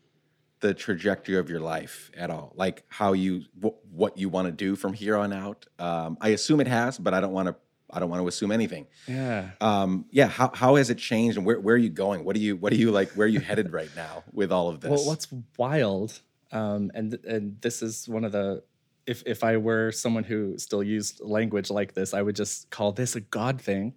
[0.61, 2.53] the trajectory of your life at all?
[2.57, 5.64] Like how you, wh- what you want to do from here on out?
[5.78, 7.57] Um, I assume it has, but I don't want to,
[7.90, 8.86] I don't want to assume anything.
[9.09, 9.53] Yeah.
[9.62, 10.26] Um, yeah.
[10.26, 12.22] How, how has it changed and where, where are you going?
[12.22, 14.68] What do you, what do you like, where are you headed right now with all
[14.68, 14.90] of this?
[14.90, 15.26] Well, what's
[15.57, 16.20] wild,
[16.53, 18.62] um, and and this is one of the
[19.07, 22.93] if if I were someone who still used language like this, I would just call
[22.93, 23.95] this a God thing.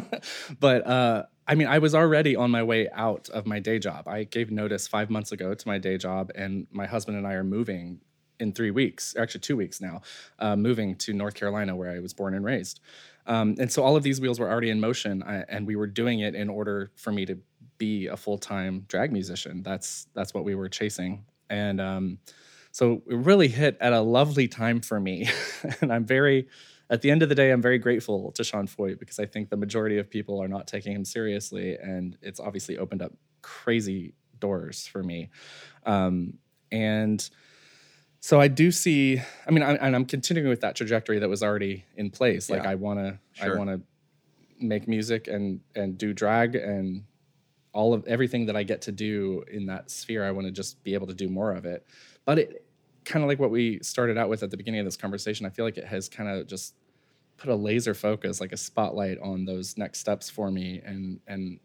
[0.60, 4.08] but uh, I mean, I was already on my way out of my day job.
[4.08, 7.34] I gave notice five months ago to my day job, and my husband and I
[7.34, 8.00] are moving
[8.38, 10.02] in three weeks, actually two weeks now,
[10.38, 12.80] uh, moving to North Carolina, where I was born and raised.
[13.26, 15.86] Um, and so all of these wheels were already in motion, I, and we were
[15.86, 17.38] doing it in order for me to
[17.78, 19.62] be a full time drag musician.
[19.62, 22.18] That's that's what we were chasing, and um,
[22.76, 25.30] so it really hit at a lovely time for me.
[25.80, 26.46] and I'm very,
[26.90, 29.48] at the end of the day, I'm very grateful to Sean Feucht because I think
[29.48, 34.12] the majority of people are not taking him seriously, and it's obviously opened up crazy
[34.40, 35.30] doors for me.
[35.86, 36.34] Um,
[36.70, 37.26] and
[38.20, 39.22] so I do see.
[39.46, 42.50] I mean, I, and I'm continuing with that trajectory that was already in place.
[42.50, 42.72] Like Yeah.
[42.72, 43.54] I want to, Sure.
[43.54, 43.80] I want to
[44.60, 47.04] make music and and do drag and
[47.72, 50.26] all of everything that I get to do in that sphere.
[50.26, 51.86] I want to just be able to do more of it.
[52.26, 52.65] But it
[53.06, 55.46] kind of like what we started out with at the beginning of this conversation.
[55.46, 56.74] I feel like it has kind of just
[57.38, 61.60] put a laser focus, like a spotlight on those next steps for me, and and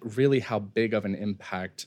[0.00, 1.86] really how big of an impact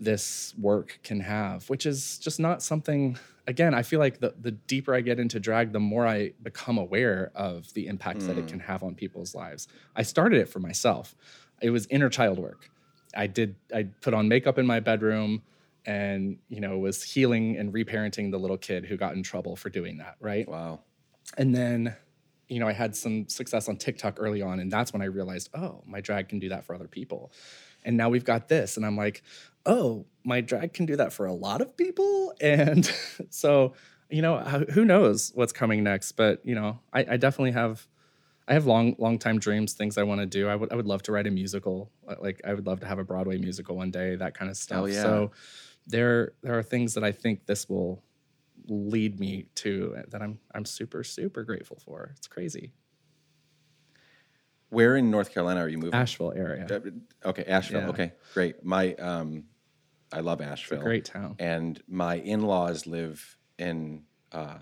[0.00, 3.18] this work can have, which is just not something.
[3.46, 6.78] Again, I feel like the the deeper I get into drag, the more I become
[6.78, 8.64] aware of the impact that it can mm.
[8.64, 9.68] have on people's lives.
[9.94, 11.14] I started it for myself.
[11.60, 12.70] It was inner child work.
[13.14, 13.56] I did.
[13.74, 15.42] I put on makeup in my bedroom,
[15.86, 19.68] and you know was healing and reparenting the little kid who got in trouble for
[19.70, 20.16] doing that.
[20.20, 20.80] Right Wow.
[21.36, 21.96] and then
[22.48, 25.48] you know i had some success on tiktok early on and that's when i realized
[25.54, 27.32] oh my drag can do that for other people
[27.84, 29.22] and now we've got this and i'm like
[29.64, 32.92] oh my drag can do that for a lot of people and
[33.30, 33.72] so
[34.10, 34.38] you know
[34.74, 37.86] who knows what's coming next but you know i, I definitely have
[38.48, 40.86] i have long long time dreams things i want to do i would i would
[40.86, 43.76] love to write a musical uh, like i would love to have a broadway musical
[43.76, 45.00] one day that kind of stuff yeah.
[45.00, 45.30] so
[45.86, 48.02] there there are things that i think this will
[48.68, 52.12] lead me to that I'm I'm super super grateful for.
[52.16, 52.72] It's crazy.
[54.68, 55.94] Where in North Carolina are you moving?
[55.94, 57.82] Asheville area, Uh, Okay, Asheville.
[57.82, 57.88] Yeah.
[57.88, 58.64] Okay, great.
[58.64, 59.44] My um,
[60.12, 60.80] I love Asheville.
[60.80, 61.34] great town.
[61.38, 64.58] and my in-laws live in uh,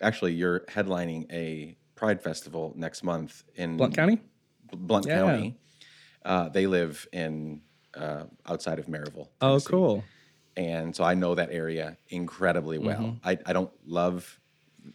[0.00, 4.20] actually you're headlining a pride festival next month in Blount County.
[4.72, 5.18] Blount Yeah.
[5.20, 5.56] County.
[6.24, 7.62] Uh, they live in
[7.94, 9.28] uh, outside of Maryville.
[9.40, 10.04] Oh, cool.
[10.56, 13.02] And so I know that area incredibly well.
[13.02, 13.20] Mhm.
[13.24, 14.40] I, I don't love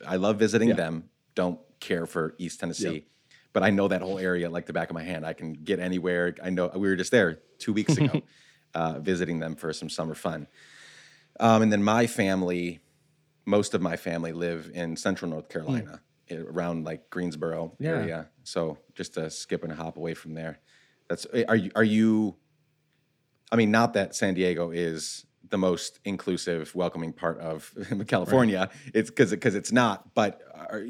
[0.06, 0.76] I love visiting Yeah.
[0.76, 1.10] them.
[1.36, 3.08] Don't care for East Tennessee.
[3.54, 5.26] But I know that whole area like the back of my hand.
[5.26, 6.36] I can get anywhere.
[6.44, 8.24] I know we were just there two weeks ago,
[8.74, 10.48] uh, visiting them for some summer fun.
[11.40, 12.82] Um, and then my family,
[13.46, 17.84] most of my family live in central North Carolina, eh, around like Greensboro Hmm.
[17.84, 17.90] Yeah.
[17.90, 18.30] area.
[18.44, 20.60] So just a skip and a hop away from there.
[21.10, 22.38] That's eh, are you are you?
[23.52, 27.72] I mean, not that San Diego is the most inclusive, welcoming part of
[28.08, 28.70] California.
[28.94, 30.14] It's because because it's not.
[30.16, 30.84] But are,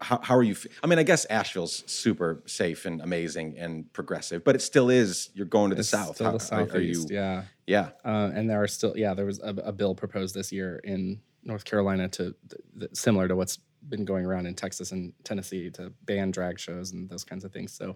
[0.00, 0.56] how how are you?
[0.82, 5.28] I mean, I guess Asheville's super safe and amazing and progressive, but it still is.
[5.34, 6.14] You're going to the It's south.
[6.14, 7.10] still How- the southeast.
[7.10, 7.90] you- yeah, yeah.
[8.04, 11.20] uh, and there are still yeah there was a, a bill proposed this year in
[11.44, 15.70] North Carolina to th- th- similar to what's been going around in Texas and Tennessee
[15.72, 17.72] to ban drag shows and those kinds of things.
[17.72, 17.94] So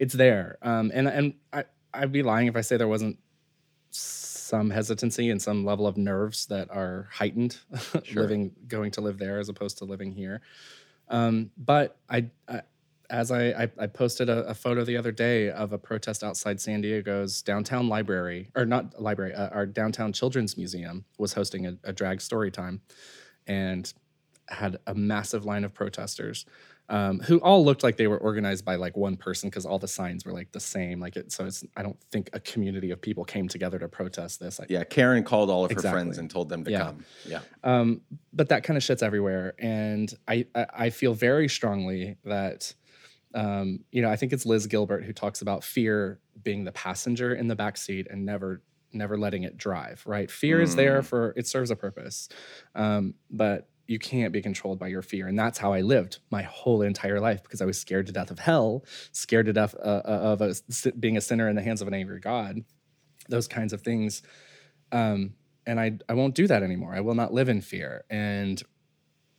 [0.00, 3.18] it's there, um, and and I I'd be lying if I say there wasn't
[3.90, 7.58] some hesitancy and some level of nerves that are heightened
[8.04, 8.22] Sure.
[8.22, 10.40] living going to live there as opposed to living here.
[11.08, 12.62] Um, but I, I
[13.10, 16.60] as I, I, I posted a, a photo the other day of a protest outside
[16.60, 21.76] San Diego's downtown library, or not library, uh, our downtown children's museum was hosting a,
[21.84, 22.80] a drag story time,
[23.46, 23.92] and
[24.48, 26.44] had a massive line of protesters
[26.90, 29.88] um, who all looked like they were organized by like one person because all the
[29.88, 31.00] signs were like the same.
[31.00, 34.40] Like it, so it's I don't think a community of people came together to protest
[34.40, 34.60] this.
[34.68, 36.80] Yeah, Karen called all of her friends and told them to Yeah.
[36.80, 37.04] come.
[37.26, 37.40] Yeah.
[37.64, 42.74] um, but that kind of shit's everywhere, and I, I I feel very strongly that
[43.34, 47.34] um, you know I think it's Liz Gilbert who talks about fear being the passenger
[47.34, 48.62] in the back seat and never
[48.92, 50.02] never letting it drive.
[50.04, 50.28] Right?
[50.28, 52.28] Fear is there for it serves a purpose,
[52.74, 56.42] um, but you can't be controlled by your fear, and that's how I lived my
[56.42, 60.02] whole entire life because I was scared to death of hell, scared to death uh,
[60.04, 60.54] of a,
[60.98, 62.64] being a sinner in the hands of an angry God,
[63.28, 64.22] those kinds of things
[64.92, 65.34] um,
[65.66, 66.94] and I I won't do that anymore.
[66.94, 68.04] I will not live in fear.
[68.10, 68.60] And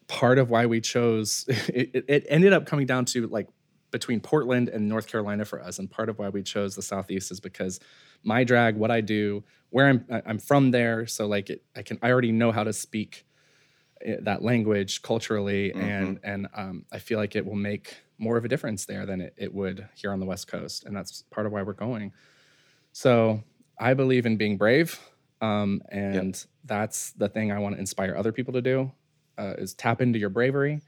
[0.07, 3.47] part of why we chose it, it, ended up coming down to like
[3.91, 7.31] between Portland and North Carolina for us, and part of why we chose the Southeast
[7.31, 7.79] is because
[8.23, 11.97] my drag, what I do, where I'm I'm from there, so like it, I can
[12.01, 13.25] I already know how to speak
[14.21, 18.47] that language culturally, and and um, I feel like it will make more of a
[18.47, 21.51] difference there than it, it would here on the West Coast, and that's part of
[21.51, 22.13] why we're going.
[22.93, 23.43] So
[23.79, 24.99] I believe in being brave,
[25.41, 28.91] um, and that's the thing I want to inspire other people to do
[29.37, 30.81] uh, is tap into your bravery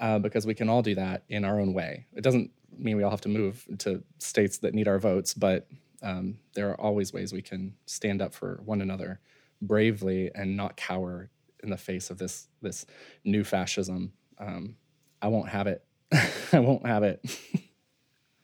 [0.00, 2.06] uh, because we can all do that in our own way.
[2.14, 5.66] It doesn't mean we all have to move to states that need our votes, but
[6.02, 9.20] um, there are always ways we can stand up for one another
[9.62, 11.28] bravely and not cower
[11.62, 12.86] in the face of this this
[13.24, 14.12] new fascism.
[14.38, 14.76] Um,
[15.22, 15.84] I won't have it.
[16.52, 17.24] I won't have it.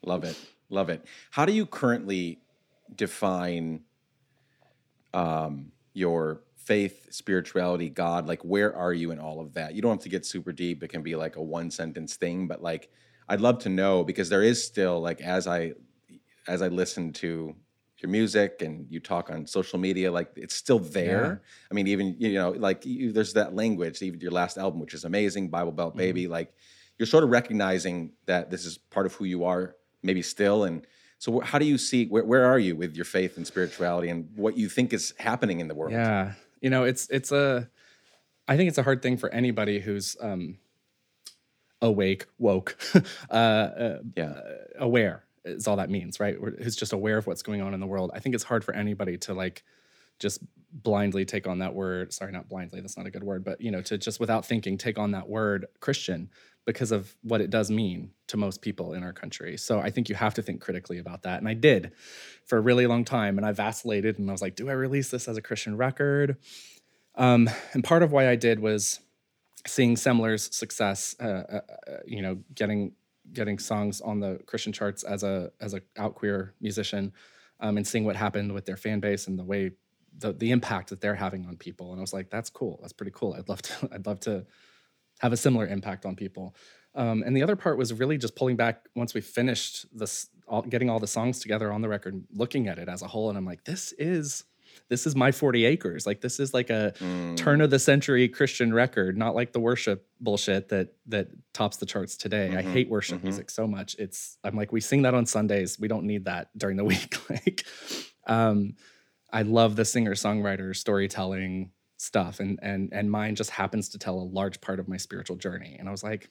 [0.04, 0.36] Love it.
[0.68, 1.04] Love it.
[1.30, 2.40] How do you currently
[2.94, 3.82] define
[5.14, 8.26] um, your faith, spirituality, God?
[8.26, 9.74] Like, where are you in all of that?
[9.74, 10.82] You don't have to get super deep.
[10.82, 12.90] It can be like a one sentence thing, but like,
[13.28, 15.72] I'd love to know because there is still like as I
[16.46, 17.56] as I listen to
[17.98, 21.42] your music and you talk on social media, like it's still there.
[21.70, 24.02] I mean, even you know, like you, there's that language.
[24.02, 26.28] Even your last album, which is amazing, Bible Belt Baby.
[26.28, 26.52] Like
[26.98, 30.64] you're sort of recognizing that this is part of who you are, maybe still.
[30.64, 30.86] And
[31.18, 34.28] so, how do you see where, where are you with your faith and spirituality, and
[34.36, 35.92] what you think is happening in the world?
[35.92, 37.68] Yeah, you know, it's it's a.
[38.48, 40.58] I think it's a hard thing for anybody who's um,
[41.80, 42.76] awake, woke,
[43.30, 44.40] uh, uh, Yeah.
[44.78, 46.36] aware is all that means, right?
[46.36, 48.10] Who's just aware of what's going on in the world.
[48.14, 49.62] I think it's hard for anybody to like
[50.18, 50.42] just
[50.72, 52.12] blindly take on that word.
[52.12, 54.76] Sorry, not blindly, that's not a good word, but you know, to just without thinking
[54.76, 56.30] take on that word Christian
[56.66, 59.56] because of what it does mean to most people in our country.
[59.56, 61.38] So I think you have to think critically about that.
[61.38, 61.92] And I did
[62.44, 63.38] for a really long time.
[63.38, 66.36] And I vacillated and I was like, do I release this as a Christian record?
[67.14, 69.00] Um, and part of why I did was
[69.66, 72.92] seeing Semler's success, uh, uh, uh, you know, getting
[73.32, 77.12] getting songs on the Christian charts as a as a out queer musician,
[77.60, 79.72] um, and seeing what happened with their fan base and the way
[80.18, 81.92] the the impact that they're having on people.
[81.92, 82.78] And I was like, that's cool.
[82.80, 83.34] That's pretty cool.
[83.34, 83.88] I'd love to.
[83.92, 84.46] I'd love to
[85.20, 86.54] have a similar impact on people.
[86.94, 90.62] Um, and the other part was really just pulling back once we finished this, all,
[90.62, 93.36] getting all the songs together on the record, looking at it as a whole, and
[93.36, 94.44] I'm like, this is
[94.88, 96.06] this is my 40 acres.
[96.06, 97.36] Like this is like a mm.
[97.36, 101.86] turn of the century Christian record, not like the worship bullshit that that tops the
[101.86, 102.48] charts today.
[102.48, 102.58] Mm-hmm.
[102.58, 103.26] I hate worship mm-hmm.
[103.26, 103.96] music so much.
[103.98, 105.78] It's I'm like we sing that on Sundays.
[105.78, 107.16] We don't need that during the week.
[107.30, 107.64] like
[108.26, 108.74] um
[109.32, 114.18] I love the singer songwriter storytelling stuff and and and mine just happens to tell
[114.18, 116.28] a large part of my spiritual journey and i was like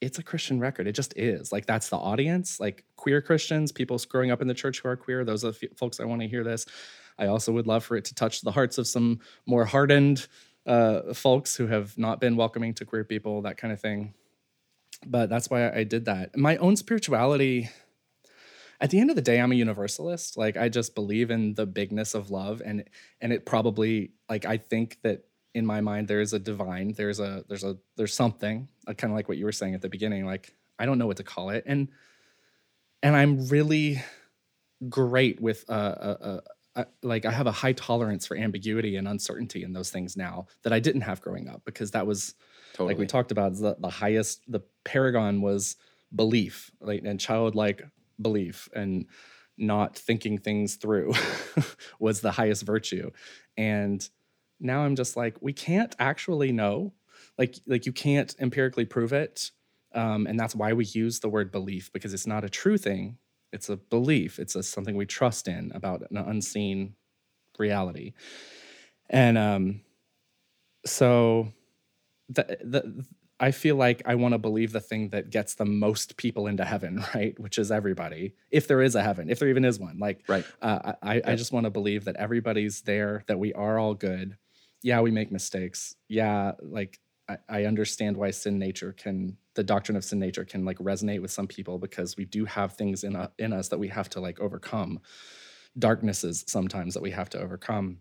[0.00, 3.96] it's a christian record it just is like that's the audience like queer christians people
[4.08, 6.20] growing up in the church who are queer those are the f- folks i want
[6.20, 6.66] to hear this
[7.18, 10.26] i also would love for it to touch the hearts of some more hardened
[10.66, 14.14] uh, folks who have not been welcoming to queer people that kind of thing.
[15.04, 16.36] But that's why i did that.
[16.36, 17.70] My own spirituality
[18.80, 20.36] at the end of the day i'm a universalist.
[20.36, 22.84] Like i just believe in the bigness of love and
[23.20, 27.44] and it probably like i think that in my mind there's a divine there's a
[27.48, 30.24] there's a there's something uh, kind of like what you were saying at the beginning
[30.24, 31.64] like i don't know what to call it.
[31.66, 31.88] And
[33.02, 34.00] and i'm really
[34.88, 36.40] great with uh, uh,
[36.76, 40.46] uh like I have a high tolerance for ambiguity and uncertainty in those things now
[40.62, 42.34] that I didn't have growing up because that was
[42.72, 42.94] totally.
[42.94, 45.76] like we talked about the, the highest the paragon was
[46.14, 47.82] belief like and childlike
[48.20, 49.06] belief and
[49.58, 51.12] not thinking things through
[51.98, 53.10] was the highest virtue
[53.56, 54.08] and
[54.60, 56.92] now i'm just like we can't actually know
[57.38, 59.50] like like you can't empirically prove it
[59.94, 63.18] um, and that's why we use the word belief because it's not a true thing
[63.52, 66.94] it's a belief it's a, something we trust in about an unseen
[67.58, 68.12] reality
[69.10, 69.80] and um
[70.84, 71.52] so
[72.28, 73.04] the, the
[73.42, 76.64] I feel like I want to believe the thing that gets the most people into
[76.64, 77.38] heaven, right?
[77.40, 79.98] Which is everybody, if there is a heaven, if there even is one.
[79.98, 80.44] Like, right?
[80.62, 84.36] Uh, I, I just want to believe that everybody's there, that we are all good.
[84.80, 85.96] Yeah, we make mistakes.
[86.08, 90.64] Yeah, like I, I understand why sin nature can, the doctrine of sin nature can
[90.64, 93.78] like resonate with some people because we do have things in, a, in us that
[93.78, 95.00] we have to like overcome,
[95.78, 97.98] darknesses sometimes that we have to overcome.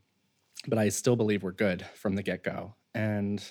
[0.68, 2.76] But I still believe we're good from the get go.
[2.94, 3.44] And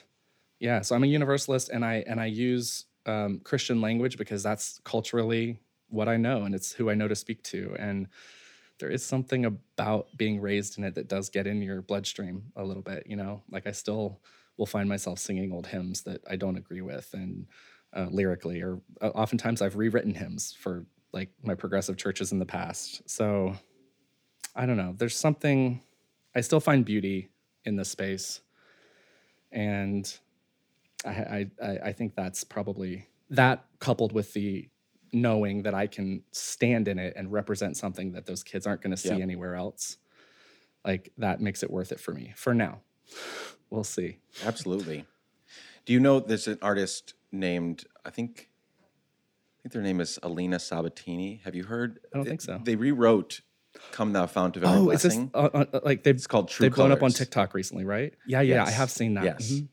[0.61, 4.79] yeah, so I'm a universalist, and I and I use um, Christian language because that's
[4.85, 7.75] culturally what I know, and it's who I know to speak to.
[7.79, 8.07] And
[8.79, 12.65] there is something about being raised in it that does get in your bloodstream a
[12.65, 13.05] little bit.
[13.07, 14.21] You know, like I still
[14.59, 17.47] will find myself singing old hymns that I don't agree with, and
[17.97, 22.47] uh, lyrically, or uh, oftentimes I've rewritten hymns for like my progressive churches in the
[22.47, 23.03] past.
[23.09, 23.55] So
[24.55, 24.95] I don't know.
[24.97, 25.83] There's something
[26.35, 27.31] I still find beauty
[27.65, 28.41] in this space,
[29.53, 30.13] and
[31.05, 34.69] I, I, I think that's probably that coupled with the
[35.13, 38.93] knowing that I can stand in it and represent something that those kids aren't going
[38.93, 39.21] to see yep.
[39.21, 39.97] anywhere else.
[40.85, 42.81] Like that makes it worth it for me for now.
[43.71, 44.19] We'll see.
[44.45, 45.05] Absolutely.
[45.91, 48.49] Do you know there's an artist named I think
[49.59, 51.41] I think their name is Alina Sabatini.
[51.43, 51.99] Have you heard?
[52.15, 52.61] I don't think so.
[52.63, 53.41] They rewrote
[53.91, 56.29] "Come Thou Fount of Every oh, Blessing." Oh, is this uh, uh, like they've it's
[56.29, 58.15] called True They've blown up on TikTok recently, right?
[58.25, 58.69] Yeah, yeah, yes.
[58.69, 59.25] I have seen that.
[59.25, 59.51] Yes.
[59.51, 59.67] Mm-hmm.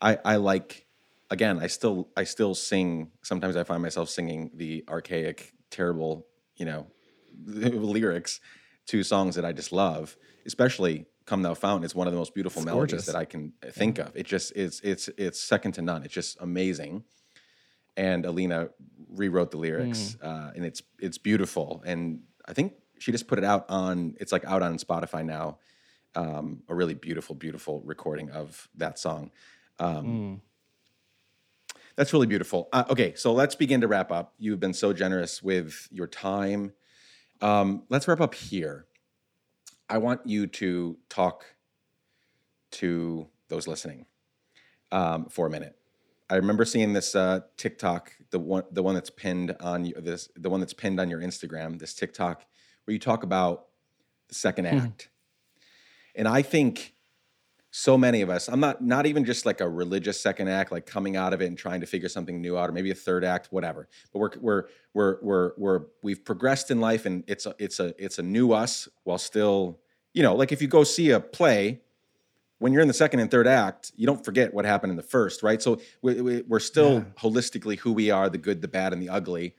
[0.00, 0.86] I, I like
[1.30, 6.26] again i still i still sing sometimes i find myself singing the archaic terrible
[6.56, 6.86] you know
[7.44, 8.40] lyrics
[8.86, 10.16] to songs that i just love
[10.46, 13.06] especially come thou fount is one of the most beautiful it's melodies gorgeous.
[13.06, 14.06] that i can think yeah.
[14.06, 17.04] of it just it's it's it's second to none it's just amazing
[17.96, 18.68] and alina
[19.08, 20.26] rewrote the lyrics mm.
[20.26, 24.32] uh, and it's it's beautiful and i think she just put it out on it's
[24.32, 25.56] like out on spotify now
[26.16, 29.30] um, a really beautiful beautiful recording of that song
[29.78, 30.40] um, mm.
[31.96, 32.70] That's really beautiful.
[32.72, 34.32] Uh, okay, so let's begin to wrap up.
[34.38, 36.72] You've been so generous with your time.
[37.42, 38.86] Um, let's wrap up here.
[39.90, 41.44] I want you to talk
[42.72, 44.06] to those listening
[44.92, 45.76] um, for a minute.
[46.30, 50.28] I remember seeing this uh, TikTok, the one, the one that's pinned on you, this,
[50.36, 52.44] the one that's pinned on your Instagram, this TikTok
[52.84, 53.66] where you talk about
[54.28, 54.78] the second hmm.
[54.78, 55.08] act,
[56.14, 56.94] and I think
[57.70, 60.86] so many of us i'm not not even just like a religious second act like
[60.86, 63.24] coming out of it and trying to figure something new out or maybe a third
[63.24, 67.54] act whatever but we're we're we're we're, we're we've progressed in life and it's a
[67.58, 69.78] it's a it's a new us while still
[70.12, 71.80] you know, like if you go see a play,
[72.58, 75.04] when you're in the second and third act, you don't forget what happened in the
[75.04, 75.62] first, right?
[75.62, 77.04] So we, we, we're still Yeah.
[77.16, 79.54] holistically who we are the good, the bad, and the ugly.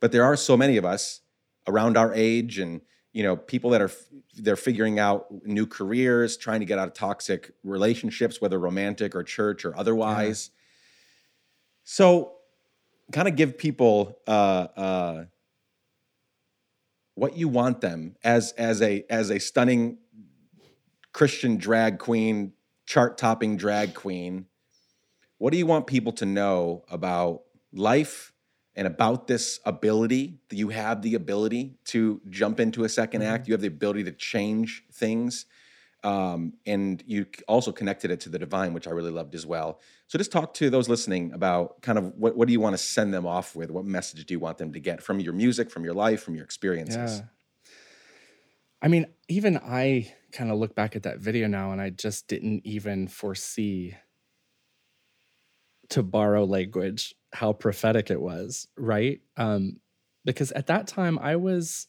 [0.00, 1.20] But there are so many of us
[1.68, 2.80] around our age and
[3.18, 3.90] you know people that are
[4.36, 9.24] they're figuring out new careers trying to get out of toxic relationships whether romantic or
[9.24, 10.50] church or otherwise.
[11.82, 12.34] So
[13.10, 15.24] kind of give people uh, uh,
[17.16, 19.98] what you want them as as a as a stunning
[21.12, 22.52] christian drag queen
[22.86, 24.46] chart topping drag queen.
[25.38, 27.42] What do you want people to know about
[27.72, 28.32] life
[28.78, 33.46] and about this ability that you have the ability to jump into a 2nd act
[33.46, 35.44] you have the ability to change things
[36.04, 39.80] um, and you also connected it to the divine which i really loved as well.
[40.06, 42.78] So just talk to those listening about kind of what, what do you want to
[42.78, 43.70] send them off with?
[43.70, 46.34] What message do you want them to get from your music from your life from
[46.34, 47.18] your experiences?
[47.18, 47.72] Yeah.
[48.80, 52.28] I mean, even I kind of look back at that video now and I just
[52.28, 53.96] didn't even foresee,
[55.90, 59.20] to borrow language, how prophetic it was, right?
[59.36, 59.76] Um,
[60.24, 61.86] because at that time I was.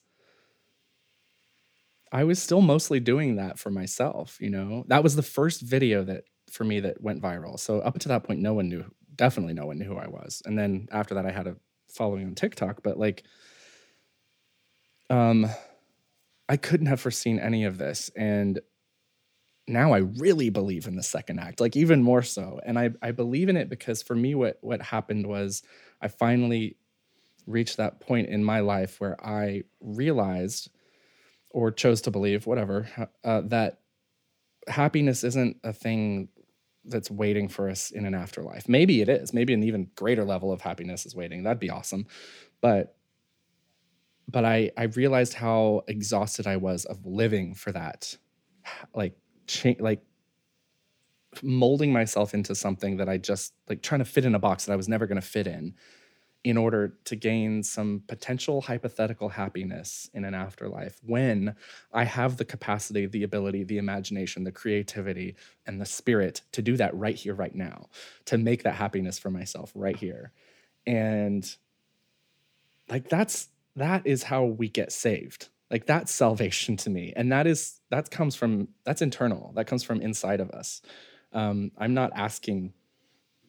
[2.12, 4.84] I was still mostly doing that for myself, you know.
[4.88, 7.60] That was the first video that for me that went viral.
[7.60, 8.84] So up to that point no one knew
[9.16, 10.42] definitely no one knew who I was.
[10.46, 11.58] And then after that I had a
[11.94, 13.24] following on TikTok, but like
[15.10, 15.48] um
[16.48, 18.10] I couldn't have foreseen any of this.
[18.16, 18.60] And
[19.70, 22.60] now I really believe in the second act, like even more so.
[22.66, 25.64] And I, I believe in it because for me, what, what happened was
[26.02, 26.78] I finally
[27.46, 30.70] reached that point in my life where I realized
[31.52, 32.88] or chose to believe, whatever,
[33.24, 33.80] uh, that
[34.68, 36.30] happiness isn't a thing
[36.86, 38.68] that's waiting for us in an afterlife.
[38.68, 39.34] Maybe it is.
[39.34, 41.44] Maybe an even greater level of happiness is waiting.
[41.44, 42.08] That'd be awesome.
[42.62, 42.96] But
[44.28, 48.16] but I I realized how exhausted I was of living for that,
[48.94, 49.18] like
[49.50, 50.02] cha- like
[51.42, 54.74] molding myself into something that I just like trying to fit in a box that
[54.74, 55.74] I was never going to fit in,
[56.44, 60.98] in order to gain some potential hypothetical happiness in an afterlife.
[61.04, 61.56] When
[61.92, 65.36] I have the capacity, the ability, the imagination, the creativity,
[65.66, 67.90] and the spirit to do that right here, right now,
[68.26, 70.32] to make that happiness for myself right here,
[70.86, 71.56] and
[72.90, 77.14] like that's that is how we get saved like that's salvation to me.
[77.16, 79.52] And that is that comes from that's internal.
[79.56, 80.82] That comes from inside of us.
[81.32, 82.74] Um, i'm not asking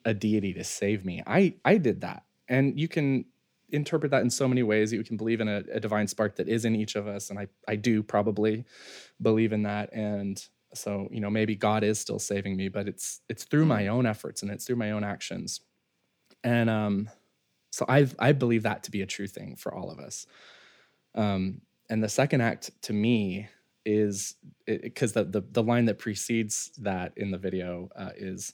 [0.05, 1.23] a deity to save me.
[1.27, 2.25] I i did that.
[2.49, 3.27] And you can
[3.71, 4.93] interpret that in so many ways.
[4.93, 7.31] You can believe in a, a divine spark that is in each of us.
[7.31, 8.65] And i i do probably
[9.21, 9.93] believe in that.
[9.93, 10.43] And
[10.75, 14.07] so you know maybe god is still saving me but it's it's through my own
[14.07, 15.61] efforts and it's through my own actions.
[16.45, 17.09] And um
[17.73, 20.27] so I I believe that to be a true thing for all of us.
[21.15, 23.49] Um, and the second act to me
[23.85, 24.37] is
[24.67, 28.53] because the, the the line that precedes that in the video uh, is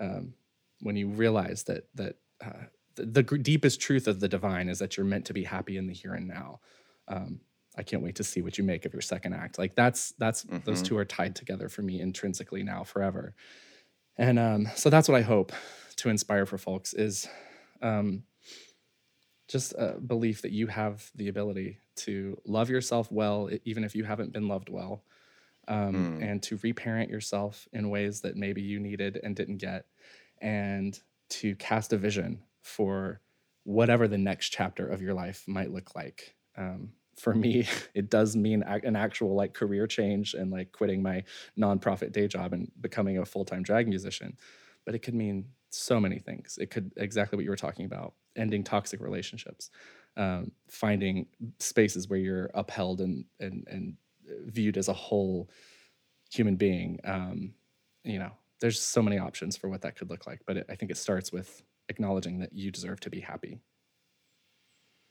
[0.00, 0.34] um,
[0.80, 2.66] when you realize that that uh,
[2.96, 5.86] the, the deepest truth of the divine is that you're meant to be happy in
[5.86, 6.60] the here and now.
[7.08, 7.40] Um,
[7.78, 9.58] I can't wait to see what you make of your second act.
[9.58, 10.86] Like that's that's those Mhm.
[10.86, 13.34] two are tied together for me intrinsically now forever.
[14.16, 15.52] And um, so that's what I hope
[15.96, 17.28] to inspire for folks is
[17.82, 18.22] um,
[19.48, 24.04] just a belief that you have the ability to love yourself well, even if you
[24.04, 25.04] haven't been loved well,
[25.68, 26.22] um, Mm.
[26.22, 29.86] and to reparent yourself in ways that maybe you needed and didn't get,
[30.40, 33.20] and to cast a vision for
[33.64, 36.36] whatever the next chapter of your life might look like.
[36.56, 41.24] Um, for me, it does mean an actual like career change and like quitting my
[41.58, 44.36] nonprofit day job and becoming a full time drag musician.
[44.84, 46.58] But it could mean so many things.
[46.60, 49.70] It could exactly what you were talking about, ending toxic relationships,
[50.16, 51.26] um, finding
[51.58, 53.94] spaces where you're upheld and and and
[54.46, 55.48] viewed as a whole
[56.30, 56.98] human being.
[57.04, 57.54] Um,
[58.04, 60.40] you know, there's so many options for what that could look like.
[60.46, 63.60] But it, I think it starts with acknowledging that you deserve to be happy.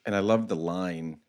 [0.06, 1.20] And I love the line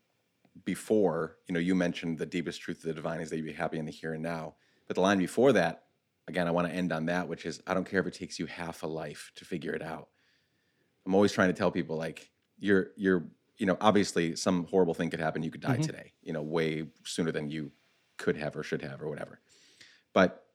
[0.65, 3.53] before, you know, you mentioned the deepest truth of the divine is that you be
[3.53, 4.55] happy in the here and now.
[4.87, 5.83] But the line before that,
[6.27, 8.39] again, I want to end on that, which is I don't care if it takes
[8.39, 10.09] you half a life to figure it out.
[11.05, 12.29] I'm always trying to tell people like
[12.59, 13.25] you're you're
[13.57, 15.41] you know, obviously some horrible thing could happen.
[15.41, 15.83] You could die Mhm.
[15.85, 17.71] today, you know, way sooner than you
[18.17, 19.39] could have or should have or whatever.
[20.13, 20.45] But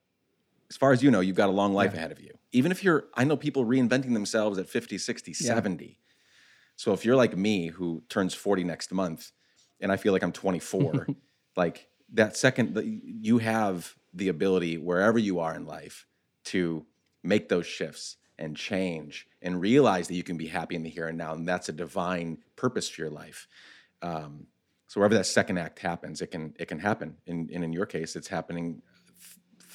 [0.70, 1.98] as far as you know, you've got a long life Yeah.
[1.98, 2.38] ahead of you.
[2.52, 5.98] Even if you're, I know people reinventing themselves at 50, 60, 70.
[6.76, 9.32] So if you're like me, who turns 40 next month,
[9.80, 11.08] and I feel like I'm 24,
[11.56, 16.06] like that second, the- you have the ability wherever you are in life
[16.44, 16.84] to
[17.22, 21.08] make those shifts and change and realize that you can be happy in the here
[21.08, 21.32] and now.
[21.32, 23.46] And that's a divine purpose for your life.
[24.02, 24.46] Um,
[24.88, 27.16] So wherever that second act happens, it can it can happen.
[27.26, 28.82] And, and in your case, it's happening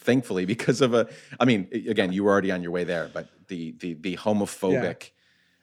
[0.07, 1.07] thankfully because of a
[1.39, 5.11] i mean again you were already on your way there but the the the homophobic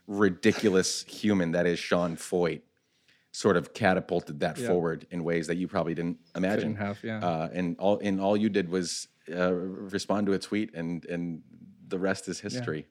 [0.06, 2.62] ridiculous human that is Sean Feucht
[3.34, 4.68] sort of catapulted that Yeah.
[4.68, 6.74] forward in ways that you probably didn't imagine.
[6.74, 7.18] Couldn't have, yeah.
[7.18, 11.42] uh, and all and all you did was uh, respond to a tweet and and
[11.88, 12.86] the rest is history.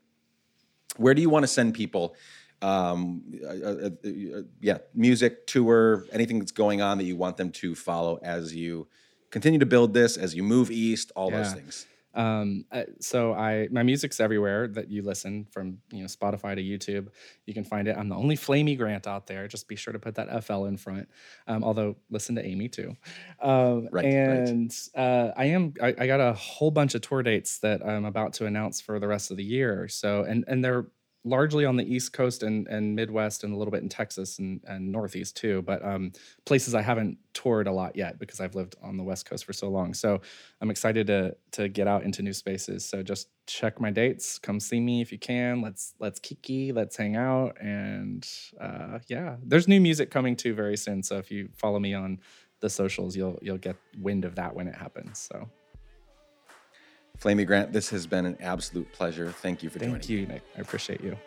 [0.97, 2.15] Where do you want to send people
[2.61, 7.51] um, uh, uh, uh, yeah music tour anything that's going on that you want them
[7.51, 8.87] to follow as you
[9.31, 13.67] continue to build this as you move east all those things Um, uh, so I
[13.71, 17.09] my music's everywhere that you listen from you know Spotify to YouTube.
[17.45, 17.97] You can find it.
[17.97, 19.47] I'm the only Flamy Grant out there.
[19.47, 21.09] Just be sure to put that FL in front.
[21.47, 22.95] Um, although listen to Amy too.
[23.41, 24.05] Um, Right, right.
[24.05, 28.05] and uh, I am I, I got a whole bunch of tour dates that I'm
[28.05, 29.87] about to announce for the rest of the year.
[29.87, 30.87] So and and they're
[31.25, 34.61] largely on the East Coast and, and Midwest and a little bit in Texas and,
[34.67, 36.11] and Northeast too, but um,
[36.45, 39.53] places I haven't toured a lot yet because I've lived on the West Coast for
[39.53, 39.93] so long.
[39.93, 40.21] So
[40.61, 42.85] I'm excited to to get out into new spaces.
[42.85, 44.37] So just check my dates.
[44.37, 45.61] Come see me if you can.
[45.61, 46.71] Let's let's kiki.
[46.71, 47.57] Let's hang out.
[47.61, 48.27] And
[48.59, 51.03] uh, yeah, there's new music coming too very soon.
[51.03, 52.19] So if you follow me on
[52.59, 55.19] the socials, you'll you'll get wind of that when it happens.
[55.19, 55.49] So
[57.17, 59.31] Flamy Grant, this has been an absolute pleasure.
[59.31, 60.01] Thank you for thank joining.
[60.01, 60.41] Thank you, Nick.
[60.57, 61.17] I appreciate you.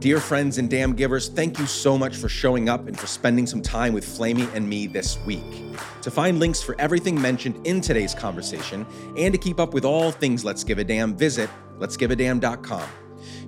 [0.00, 3.46] Dear friends and damn givers, thank you so much for showing up and for spending
[3.46, 5.44] some time with Flamy and me this week.
[6.00, 8.86] To find links for everything mentioned in today's conversation
[9.18, 12.88] and to keep up with all things Let's Give a Damn, visit letsgiveadamn.com.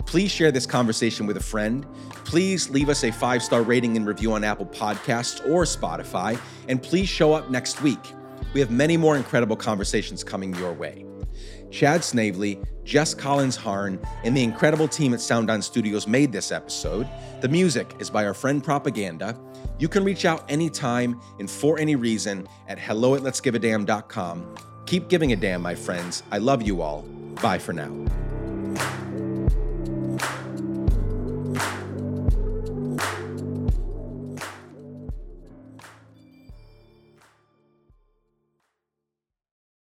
[0.07, 1.87] Please share this conversation with a friend.
[2.25, 6.39] Please leave us a five star rating and review on Apple Podcasts or Spotify.
[6.69, 8.13] And please show up next week.
[8.55, 11.07] We have many more incredible conversations coming your way.
[11.71, 16.53] Chad Snavely, Jess Collins Harn, and the incredible team at Sound On Studios made this
[16.53, 17.09] episode.
[17.41, 19.39] The music is by our friend Propaganda.
[19.79, 23.23] You can reach out anytime and for any reason at hello at.
[24.87, 26.23] Keep giving a damn, my friends.
[26.31, 27.03] I love you all.
[27.41, 27.91] Bye for now.